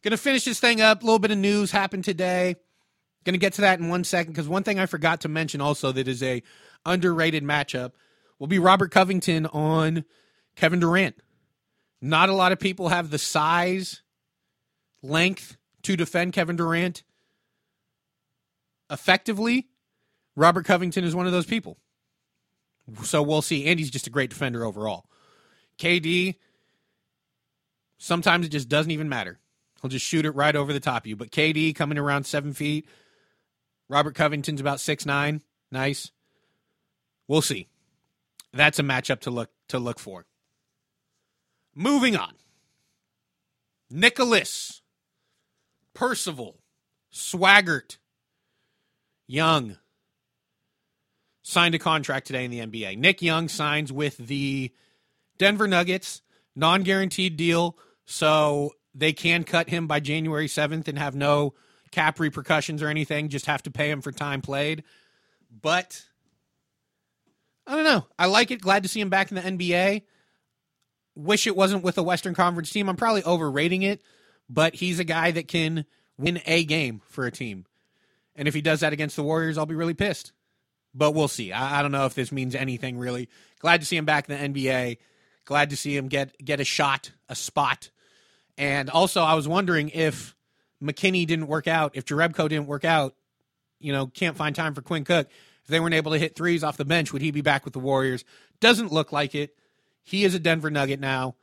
Gonna 0.00 0.16
finish 0.16 0.46
this 0.46 0.60
thing 0.60 0.80
up. 0.80 1.02
A 1.02 1.04
little 1.04 1.18
bit 1.18 1.30
of 1.30 1.36
news 1.36 1.72
happened 1.72 2.04
today. 2.04 2.56
Gonna 3.26 3.38
get 3.38 3.54
to 3.54 3.62
that 3.62 3.80
in 3.80 3.88
one 3.88 4.04
second 4.04 4.32
because 4.32 4.48
one 4.48 4.62
thing 4.62 4.78
I 4.78 4.86
forgot 4.86 5.22
to 5.22 5.28
mention 5.28 5.60
also 5.60 5.90
that 5.90 6.06
is 6.06 6.22
a 6.22 6.44
underrated 6.84 7.42
matchup 7.42 7.90
will 8.38 8.46
be 8.46 8.60
Robert 8.60 8.92
Covington 8.92 9.46
on 9.46 10.04
Kevin 10.54 10.78
Durant. 10.78 11.16
Not 12.00 12.28
a 12.28 12.34
lot 12.34 12.52
of 12.52 12.60
people 12.60 12.88
have 12.88 13.10
the 13.10 13.18
size, 13.18 14.02
length 15.02 15.56
to 15.82 15.96
defend 15.96 16.34
Kevin 16.34 16.54
Durant 16.54 17.02
effectively. 18.90 19.66
Robert 20.36 20.64
Covington 20.64 21.02
is 21.02 21.16
one 21.16 21.26
of 21.26 21.32
those 21.32 21.46
people. 21.46 21.78
So 23.02 23.22
we'll 23.22 23.42
see. 23.42 23.64
Andy's 23.66 23.90
just 23.90 24.06
a 24.06 24.10
great 24.10 24.30
defender 24.30 24.64
overall. 24.64 25.06
KD, 25.80 26.36
sometimes 27.98 28.46
it 28.46 28.50
just 28.50 28.68
doesn't 28.68 28.92
even 28.92 29.08
matter. 29.08 29.40
He'll 29.82 29.90
just 29.90 30.06
shoot 30.06 30.24
it 30.24 30.30
right 30.30 30.54
over 30.54 30.72
the 30.72 30.78
top 30.78 31.02
of 31.02 31.06
you. 31.06 31.16
But 31.16 31.32
KD 31.32 31.74
coming 31.74 31.98
around 31.98 32.24
seven 32.24 32.52
feet. 32.52 32.86
Robert 33.88 34.14
Covington's 34.14 34.60
about 34.60 34.80
six 34.80 35.06
nine. 35.06 35.42
Nice. 35.70 36.10
We'll 37.28 37.42
see. 37.42 37.68
That's 38.52 38.78
a 38.78 38.82
matchup 38.82 39.20
to 39.20 39.30
look 39.30 39.50
to 39.68 39.78
look 39.78 39.98
for. 39.98 40.26
Moving 41.74 42.16
on. 42.16 42.32
Nicholas, 43.90 44.82
Percival, 45.94 46.58
Swaggart, 47.12 47.98
Young 49.26 49.76
signed 51.42 51.74
a 51.74 51.78
contract 51.78 52.26
today 52.26 52.44
in 52.44 52.50
the 52.50 52.60
NBA. 52.60 52.98
Nick 52.98 53.22
Young 53.22 53.48
signs 53.48 53.92
with 53.92 54.16
the 54.16 54.72
Denver 55.38 55.68
Nuggets, 55.68 56.22
non 56.54 56.82
guaranteed 56.82 57.36
deal, 57.36 57.76
so 58.04 58.72
they 58.94 59.12
can 59.12 59.44
cut 59.44 59.68
him 59.68 59.86
by 59.86 60.00
January 60.00 60.48
7th 60.48 60.88
and 60.88 60.98
have 60.98 61.14
no 61.14 61.54
cap 61.96 62.20
repercussions 62.20 62.82
or 62.82 62.88
anything, 62.88 63.30
just 63.30 63.46
have 63.46 63.62
to 63.62 63.70
pay 63.70 63.90
him 63.90 64.02
for 64.02 64.12
time 64.12 64.42
played. 64.42 64.84
But 65.62 66.04
I 67.66 67.74
don't 67.74 67.84
know. 67.84 68.04
I 68.18 68.26
like 68.26 68.50
it. 68.50 68.60
Glad 68.60 68.82
to 68.82 68.88
see 68.88 69.00
him 69.00 69.08
back 69.08 69.32
in 69.32 69.36
the 69.36 69.40
NBA. 69.40 70.02
Wish 71.14 71.46
it 71.46 71.56
wasn't 71.56 71.82
with 71.82 71.96
a 71.96 72.02
Western 72.02 72.34
Conference 72.34 72.68
team. 72.68 72.90
I'm 72.90 72.96
probably 72.96 73.24
overrating 73.24 73.80
it, 73.80 74.02
but 74.46 74.74
he's 74.74 74.98
a 74.98 75.04
guy 75.04 75.30
that 75.30 75.48
can 75.48 75.86
win 76.18 76.42
a 76.44 76.64
game 76.64 77.00
for 77.08 77.24
a 77.24 77.32
team. 77.32 77.64
And 78.34 78.46
if 78.46 78.52
he 78.52 78.60
does 78.60 78.80
that 78.80 78.92
against 78.92 79.16
the 79.16 79.22
Warriors, 79.22 79.56
I'll 79.56 79.64
be 79.64 79.74
really 79.74 79.94
pissed. 79.94 80.32
But 80.94 81.12
we'll 81.12 81.28
see. 81.28 81.50
I, 81.50 81.78
I 81.78 81.82
don't 81.82 81.92
know 81.92 82.04
if 82.04 82.12
this 82.12 82.30
means 82.30 82.54
anything 82.54 82.98
really. 82.98 83.30
Glad 83.60 83.80
to 83.80 83.86
see 83.86 83.96
him 83.96 84.04
back 84.04 84.28
in 84.28 84.52
the 84.52 84.60
NBA. 84.60 84.98
Glad 85.46 85.70
to 85.70 85.76
see 85.78 85.96
him 85.96 86.08
get 86.08 86.36
get 86.44 86.60
a 86.60 86.64
shot, 86.64 87.12
a 87.30 87.34
spot. 87.34 87.90
And 88.58 88.90
also, 88.90 89.22
I 89.22 89.32
was 89.34 89.48
wondering 89.48 89.88
if 89.90 90.35
McKinnie 90.82 91.26
didn't 91.26 91.46
work 91.46 91.66
out, 91.66 91.92
if 91.94 92.04
Jerebko 92.04 92.48
didn't 92.48 92.66
work 92.66 92.84
out, 92.84 93.14
you 93.80 93.92
know, 93.92 94.06
can't 94.06 94.36
find 94.36 94.54
time 94.54 94.74
for 94.74 94.82
Quinn 94.82 95.04
Cook. 95.04 95.28
If 95.62 95.68
they 95.68 95.80
weren't 95.80 95.94
able 95.94 96.12
to 96.12 96.18
hit 96.18 96.36
threes 96.36 96.62
off 96.62 96.76
the 96.76 96.84
bench, 96.84 97.12
would 97.12 97.22
he 97.22 97.30
be 97.30 97.40
back 97.40 97.64
with 97.64 97.72
the 97.72 97.80
Warriors? 97.80 98.24
Doesn't 98.60 98.92
look 98.92 99.12
like 99.12 99.34
it. 99.34 99.56
He 100.04 100.24
is 100.24 100.34
a 100.34 100.38
Denver 100.38 100.70
Nugget 100.70 101.00
now. 101.00 101.34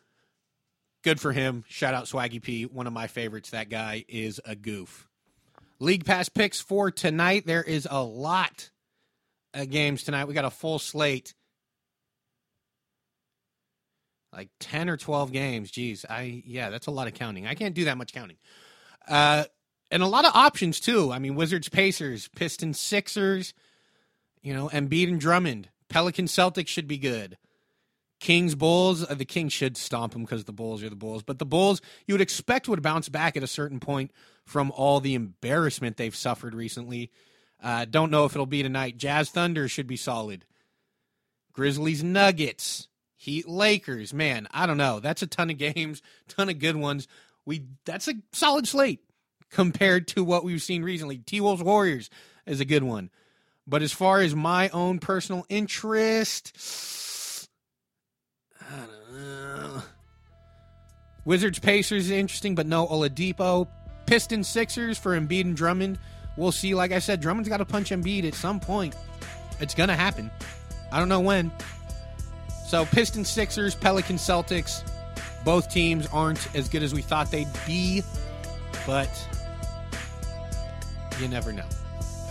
Good 1.04 1.20
for 1.20 1.34
him. 1.34 1.66
Shout 1.68 1.94
out 1.94 2.06
Swaggy 2.06 2.42
P, 2.42 2.64
one 2.64 2.88
of 2.88 2.94
my 2.94 3.08
favorites. 3.08 3.50
That 3.50 3.70
guy 3.70 4.06
is 4.08 4.40
a 4.46 4.56
goof. 4.56 5.10
League 5.80 6.06
Pass 6.06 6.30
picks 6.30 6.62
for 6.62 6.90
tonight. 6.90 7.46
There 7.46 7.62
is 7.62 7.86
a 7.92 8.02
lot 8.02 8.70
of 9.54 9.70
games 9.70 10.04
tonight. 10.04 10.26
We 10.26 10.34
got 10.34 10.46
a 10.46 10.50
full 10.50 10.80
slate. 10.80 11.34
Like 14.32 14.50
10 14.62 14.90
or 14.90 14.96
12 14.96 15.34
games. 15.34 15.72
Jeez. 15.72 16.06
I 16.10 16.42
yeah, 16.46 16.70
that's 16.70 16.88
a 16.88 16.92
lot 16.92 17.08
of 17.08 17.14
counting. 17.14 17.46
I 17.46 17.54
can't 17.54 17.76
do 17.76 17.86
that 17.86 17.98
much 17.98 18.14
counting. 18.14 18.38
Uh 19.08 19.46
and 19.92 20.02
a 20.02 20.08
lot 20.08 20.26
of 20.26 20.36
options 20.36 20.80
too. 20.80 21.12
I 21.12 21.20
mean, 21.20 21.36
Wizards 21.36 21.70
Pacers, 21.70 22.28
Pistons 22.30 22.80
Sixers, 22.80 23.54
you 24.42 24.54
know, 24.54 24.70
Embiid 24.70 25.08
and 25.08 25.22
Drummond. 25.22 25.70
Pelican 25.88 26.26
Celtics 26.26 26.68
should 26.68 26.88
be 26.88 26.98
good. 26.98 27.38
Kings 28.20 28.56
Bulls, 28.56 29.08
uh, 29.08 29.14
the 29.14 29.26
Kings 29.26 29.54
should 29.54 29.76
stomp 29.78 30.14
them 30.14 30.24
because 30.24 30.46
the 30.46 30.54
Bulls 30.54 30.82
are 30.82 30.90
the 30.90 30.96
Bulls. 30.96 31.24
But 31.24 31.40
the 31.40 31.46
Bulls, 31.46 31.82
you 32.08 32.14
would 32.14 32.22
expect 32.22 32.68
would 32.68 32.82
bounce 32.82 33.10
back 33.10 33.38
at 33.38 33.44
a 33.44 33.48
certain 33.48 33.80
point 33.80 34.12
from 34.46 34.72
all 34.72 35.00
the 35.00 35.14
embarrassment 35.14 35.98
they've 35.98 36.16
suffered 36.16 36.56
recently. 36.56 37.12
Uh, 37.62 37.86
don't 37.86 38.12
know 38.12 38.26
if 38.26 38.34
it'll 38.34 38.46
be 38.46 38.64
tonight. 38.64 38.98
Jazz 38.98 39.30
Thunder 39.30 39.68
should 39.68 39.88
be 39.88 39.98
solid. 39.98 40.46
Grizzlies 41.52 42.04
Nuggets, 42.04 42.88
Heat 43.16 43.48
Lakers. 43.48 44.14
Man, 44.14 44.48
I 44.52 44.66
don't 44.66 44.78
know. 44.78 45.00
That's 45.00 45.22
a 45.22 45.28
ton 45.28 45.50
of 45.50 45.58
games, 45.76 46.02
ton 46.28 46.50
of 46.50 46.60
good 46.60 46.78
ones. 46.78 47.08
We 47.46 47.66
that's 47.86 48.08
a 48.08 48.14
solid 48.32 48.68
slate 48.68 49.02
compared 49.50 50.08
to 50.10 50.24
what 50.24 50.44
we've 50.44 50.62
seen 50.62 50.84
recently. 50.84 51.18
T 51.18 51.42
Wolves 51.42 51.64
Warriors 51.64 52.10
is 52.46 52.60
a 52.60 52.66
good 52.66 52.84
one. 52.84 53.10
But 53.66 53.82
as 53.82 53.94
far 53.94 54.20
as 54.20 54.36
my 54.36 54.70
own 54.70 55.00
personal 55.00 55.46
interest, 55.48 57.48
I 58.60 58.78
don't 58.78 59.14
know. 59.14 59.82
Wizards 61.26 61.60
Pacers 61.60 62.06
is 62.06 62.12
interesting, 62.12 62.56
but 62.56 62.68
no 62.68 62.86
Oladipo. 62.88 63.68
Pistons 64.06 64.50
Sixers 64.50 64.98
for 64.98 65.18
Embiid 65.18 65.42
and 65.42 65.56
Drummond. 65.56 65.98
We'll 66.36 66.52
see. 66.52 66.76
Like 66.76 66.92
I 66.92 67.00
said, 67.00 67.22
Drummond's 67.22 67.48
got 67.48 67.58
to 67.58 67.66
punch 67.66 67.92
Embiid 67.92 68.26
at 68.26 68.34
some 68.34 68.60
point. 68.60 68.96
It's 69.62 69.74
gonna 69.74 69.96
happen. 69.96 70.30
I 70.92 71.00
don't 71.00 71.10
know 71.10 71.22
when. 71.22 71.52
So 72.68 72.86
Pistons 72.86 73.30
Sixers, 73.30 73.76
Pelican 73.76 74.18
Celtics. 74.18 74.84
Both 75.44 75.70
teams 75.70 76.08
aren't 76.08 76.54
as 76.56 76.70
good 76.70 76.84
as 76.84 76.94
we 76.94 77.02
thought 77.02 77.30
they'd 77.32 77.48
be, 77.66 78.02
but 78.86 79.10
you 81.20 81.28
never 81.28 81.52
know. 81.52 81.66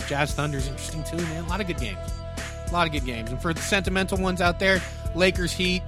Jazz 0.08 0.34
Thunder's 0.34 0.66
interesting 0.66 1.04
too, 1.04 1.16
man. 1.16 1.44
A 1.44 1.48
lot 1.48 1.60
of 1.60 1.66
good 1.66 1.78
games. 1.78 1.98
A 2.68 2.72
lot 2.72 2.86
of 2.86 2.92
good 2.92 3.04
games. 3.04 3.30
And 3.30 3.40
for 3.40 3.52
the 3.52 3.60
sentimental 3.60 4.18
ones 4.18 4.40
out 4.40 4.58
there, 4.58 4.80
Lakers 5.14 5.52
Heat, 5.52 5.82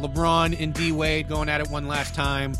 LeBron 0.00 0.60
and 0.60 0.74
D 0.74 0.92
Wade 0.92 1.28
going 1.28 1.48
at 1.48 1.60
it 1.60 1.68
one 1.70 1.86
last 1.86 2.14
time. 2.14 2.54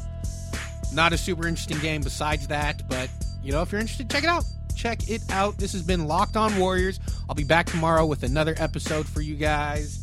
Not 0.92 1.12
a 1.12 1.18
super 1.18 1.48
interesting 1.48 1.79
game 1.81 2.03
besides 2.03 2.46
that, 2.48 2.88
but 2.88 3.11
you 3.42 3.53
know, 3.53 3.62
if 3.62 3.72
you're 3.72 3.81
interested, 3.81 4.09
check 4.09 4.22
it 4.22 4.29
out. 4.29 4.44
Check 4.77 5.09
it 5.09 5.22
out. 5.31 5.59
This 5.59 5.72
has 5.72 5.83
been 5.83 6.07
Locked 6.07 6.37
On 6.37 6.57
Warriors. 6.57 7.00
I'll 7.29 7.35
be 7.35 7.44
back 7.44 7.66
tomorrow 7.66 8.07
with 8.07 8.22
another 8.22 8.55
episode 8.59 9.07
for 9.07 9.20
you 9.20 9.35
guys 9.35 10.03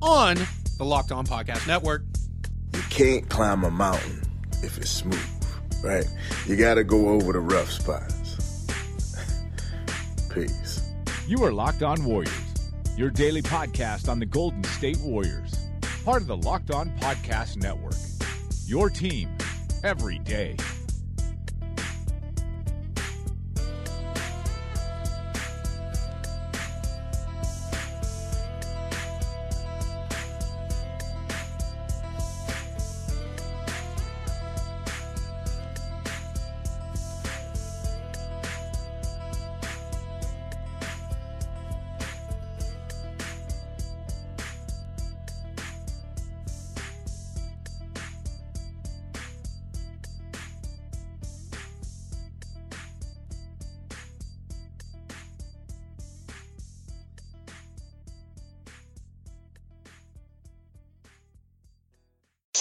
on 0.00 0.36
the 0.78 0.84
Locked 0.84 1.12
On 1.12 1.26
Podcast 1.26 1.66
Network. 1.66 2.02
You 2.76 2.82
can't 2.90 3.26
climb 3.30 3.64
a 3.64 3.70
mountain 3.70 4.20
if 4.62 4.76
it's 4.76 4.90
smooth, 4.90 5.18
right? 5.82 6.04
You 6.46 6.56
got 6.56 6.74
to 6.74 6.84
go 6.84 7.08
over 7.08 7.32
the 7.32 7.40
rough 7.40 7.70
spots. 7.70 8.66
Peace. 10.34 10.92
You 11.26 11.42
are 11.44 11.52
Locked 11.52 11.82
On 11.82 12.04
Warriors, 12.04 12.70
your 12.94 13.08
daily 13.08 13.40
podcast 13.40 14.10
on 14.10 14.18
the 14.18 14.26
Golden 14.26 14.62
State 14.64 14.98
Warriors, 14.98 15.54
part 16.04 16.20
of 16.20 16.28
the 16.28 16.36
Locked 16.36 16.70
On 16.70 16.90
Podcast 16.98 17.56
Network. 17.56 17.94
Your 18.66 18.90
team 18.90 19.30
every 19.82 20.18
day. 20.18 20.58